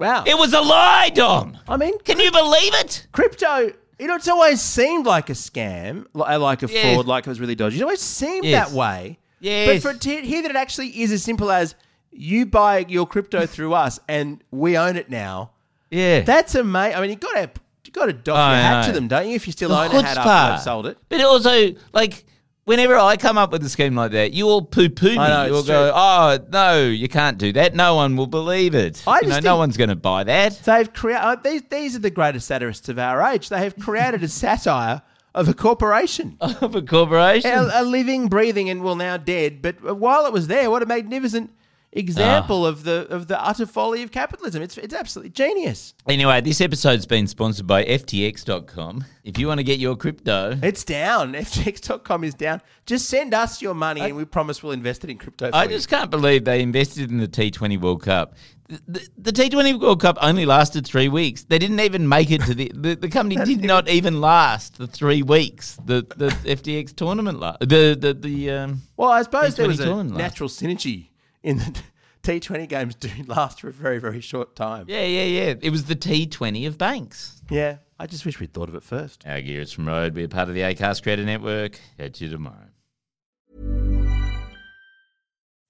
Wow. 0.00 0.24
It 0.26 0.36
was 0.38 0.52
a 0.54 0.60
lie, 0.60 1.10
Dom. 1.14 1.58
I 1.68 1.76
mean, 1.76 1.98
Can 2.00 2.18
you 2.18 2.32
believe 2.32 2.74
it? 2.74 3.06
crypto, 3.12 3.70
you 3.98 4.06
know, 4.06 4.14
it's 4.16 4.28
always 4.28 4.60
seemed 4.62 5.04
like 5.06 5.28
a 5.28 5.34
scam, 5.34 6.06
uh, 6.16 6.38
like 6.38 6.62
a 6.62 6.66
Yeah. 6.72 6.94
fraud, 6.94 7.06
like 7.06 7.26
it 7.26 7.28
was 7.30 7.38
really 7.38 7.54
dodgy. 7.54 7.78
It 7.78 7.82
always 7.82 8.00
seemed 8.00 8.46
Yes. 8.46 8.70
that 8.70 8.74
way. 8.76 9.18
Yes. 9.40 9.82
But 9.82 9.92
for 9.92 9.98
to 9.98 10.20
hear 10.22 10.40
that 10.42 10.50
it 10.50 10.56
actually 10.56 10.88
is 11.02 11.12
as 11.12 11.22
simple 11.22 11.50
as 11.50 11.74
you 12.10 12.46
buy 12.46 12.86
your 12.88 13.06
crypto 13.06 13.44
through 13.54 13.74
us 13.74 14.00
and 14.08 14.42
we 14.50 14.76
own 14.78 14.96
it 14.96 15.10
now, 15.10 15.50
Yeah. 15.90 16.20
that's 16.22 16.54
amazing. 16.54 16.96
I 16.96 17.00
mean, 17.02 17.10
you 17.10 17.16
got 17.16 17.34
to 17.34 17.50
you 17.84 17.92
got 17.92 18.24
to 18.24 18.32
I 18.32 18.54
your 18.54 18.62
hat 18.62 18.80
know. 18.82 18.86
to 18.88 18.92
them, 18.92 19.08
don't 19.08 19.28
you? 19.28 19.34
If 19.34 19.46
you 19.46 19.52
still 19.52 19.72
own 19.72 19.86
it, 19.86 20.04
hat 20.04 20.16
after 20.16 20.52
they've 20.54 20.62
sold 20.62 20.86
it. 20.86 20.96
But 21.08 21.20
also, 21.22 21.74
like, 21.92 22.24
whenever 22.64 22.96
I 22.96 23.16
come 23.16 23.38
up 23.38 23.52
with 23.52 23.64
a 23.64 23.68
scheme 23.68 23.94
like 23.94 24.12
that, 24.12 24.32
you 24.32 24.48
all 24.48 24.62
poo 24.62 24.88
poo 24.88 25.10
me. 25.10 25.16
Know, 25.16 25.46
you 25.46 25.52
all 25.54 25.58
it's 25.60 25.68
go, 25.68 25.92
oh, 25.94 26.38
no, 26.50 26.86
you 26.86 27.08
can't 27.08 27.38
do 27.38 27.52
that. 27.52 27.74
No 27.74 27.94
one 27.94 28.16
will 28.16 28.26
believe 28.26 28.74
it. 28.74 29.02
I 29.06 29.20
you 29.22 29.28
know, 29.28 29.40
no 29.40 29.56
one's 29.56 29.76
going 29.76 29.90
to 29.90 29.96
buy 29.96 30.24
that. 30.24 30.60
They've 30.64 30.92
created 30.92 31.22
uh, 31.22 31.36
these. 31.36 31.62
These 31.70 31.96
are 31.96 32.00
the 32.00 32.10
greatest 32.10 32.46
satirists 32.46 32.88
of 32.88 32.98
our 32.98 33.22
age. 33.22 33.48
They 33.48 33.58
have 33.58 33.76
created 33.76 34.22
a 34.22 34.28
satire 34.42 35.02
of 35.34 35.48
a 35.48 35.54
corporation. 35.54 36.36
Of 36.40 36.74
a 36.74 36.82
corporation. 36.82 37.50
a, 37.50 37.70
a 37.74 37.84
living, 37.84 38.28
breathing, 38.28 38.68
and 38.68 38.82
well 38.82 38.96
now 38.96 39.16
dead. 39.16 39.62
But 39.62 39.96
while 39.96 40.26
it 40.26 40.32
was 40.32 40.48
there, 40.48 40.70
what 40.70 40.82
a 40.82 40.86
magnificent 40.86 41.52
example 41.92 42.66
of 42.66 42.84
the 42.84 43.06
of 43.10 43.26
the 43.26 43.42
utter 43.42 43.66
folly 43.66 44.02
of 44.02 44.10
capitalism. 44.12 44.62
It's 44.62 44.78
it's 44.78 44.94
absolutely 44.94 45.30
genius. 45.30 45.94
Anyway, 46.08 46.40
this 46.40 46.60
episode's 46.60 47.06
been 47.06 47.26
sponsored 47.26 47.66
by 47.66 47.84
FTX.com. 47.84 49.04
If 49.24 49.38
you 49.38 49.46
want 49.48 49.58
to 49.58 49.64
get 49.64 49.78
your 49.78 49.96
crypto, 49.96 50.58
It's 50.62 50.84
down. 50.84 51.32
FTX.com 51.34 52.24
is 52.24 52.34
down. 52.34 52.62
Just 52.86 53.08
send 53.08 53.34
us 53.34 53.60
your 53.60 53.74
money, 53.74 54.00
and 54.00 54.16
we 54.16 54.24
promise 54.24 54.62
we'll 54.62 54.72
invest 54.72 55.04
it 55.04 55.10
in 55.10 55.18
crypto. 55.18 55.50
I 55.52 55.64
you. 55.64 55.70
just 55.70 55.88
can't 55.88 56.10
believe 56.10 56.44
they 56.44 56.62
invested 56.62 57.10
in 57.10 57.18
the 57.18 57.28
T20 57.28 57.80
World 57.80 58.02
Cup. 58.02 58.34
The, 58.68 58.80
the, 58.86 59.08
the 59.18 59.32
T20 59.32 59.80
World 59.80 60.00
Cup 60.00 60.16
only 60.22 60.46
lasted 60.46 60.86
three 60.86 61.08
weeks. 61.08 61.42
They 61.42 61.58
didn't 61.58 61.80
even 61.80 62.08
make 62.08 62.30
it 62.30 62.40
to 62.42 62.54
the 62.54 62.70
the, 62.74 62.94
the 62.94 63.08
company 63.08 63.36
did 63.44 63.62
not 63.64 63.88
even 63.88 64.20
last 64.20 64.78
the 64.78 64.86
three 64.86 65.22
weeks. 65.22 65.76
The 65.84 66.06
the 66.16 66.28
FTX 66.48 66.94
tournament 66.94 67.40
la- 67.40 67.56
the 67.60 67.96
the 67.98 68.14
the 68.14 68.50
um, 68.50 68.82
well, 68.96 69.10
I 69.10 69.22
suppose 69.22 69.56
there 69.56 69.66
T20 69.66 69.68
was 69.68 69.80
a 69.80 69.84
tournament 69.84 70.10
last. 70.12 70.18
natural 70.18 70.48
synergy 70.48 71.08
in 71.42 71.58
the 71.58 71.82
T20 72.22 72.68
games. 72.68 72.94
Do 72.94 73.08
last 73.26 73.60
for 73.60 73.68
a 73.68 73.72
very 73.72 73.98
very 73.98 74.20
short 74.20 74.54
time. 74.56 74.84
yeah 74.88 75.04
yeah 75.04 75.24
yeah. 75.24 75.54
It 75.60 75.70
was 75.70 75.84
the 75.84 75.96
T20 75.96 76.66
of 76.66 76.76
banks. 76.78 77.40
Yeah, 77.50 77.78
I 77.98 78.06
just 78.06 78.24
wish 78.24 78.38
we'd 78.38 78.52
thought 78.52 78.68
of 78.68 78.74
it 78.74 78.82
first. 78.82 79.24
Our 79.26 79.40
gear 79.40 79.60
is 79.62 79.72
from 79.72 79.86
Rode. 79.88 80.14
We're 80.14 80.28
part 80.28 80.48
of 80.48 80.54
the 80.54 80.60
Acast 80.60 81.02
Creator 81.02 81.24
Network. 81.24 81.80
Catch 81.98 82.20
you 82.20 82.28
tomorrow. 82.30 82.68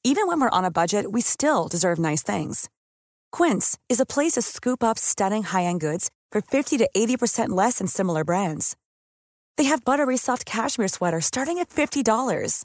Even 0.03 0.27
when 0.27 0.41
we're 0.41 0.49
on 0.51 0.65
a 0.65 0.71
budget, 0.71 1.13
we 1.13 1.21
still 1.21 1.69
deserve 1.69 1.99
nice 1.99 2.23
things. 2.23 2.71
Quince 3.33 3.79
is 3.91 4.01
a 4.01 4.07
place 4.07 4.33
to 4.33 4.43
scoop 4.43 4.83
up 4.83 4.99
stunning 4.99 5.43
high-end 5.43 5.81
goods 5.81 6.11
for 6.33 6.41
50 6.41 6.79
to 6.79 6.89
80% 6.97 7.51
less 7.51 7.79
than 7.79 7.87
similar 7.87 8.25
brands. 8.25 8.77
They 9.59 9.65
have 9.65 9.85
buttery 9.85 10.17
soft 10.17 10.47
cashmere 10.47 10.89
sweaters 10.89 11.27
starting 11.27 11.59
at 11.59 11.69
$50, 11.69 12.65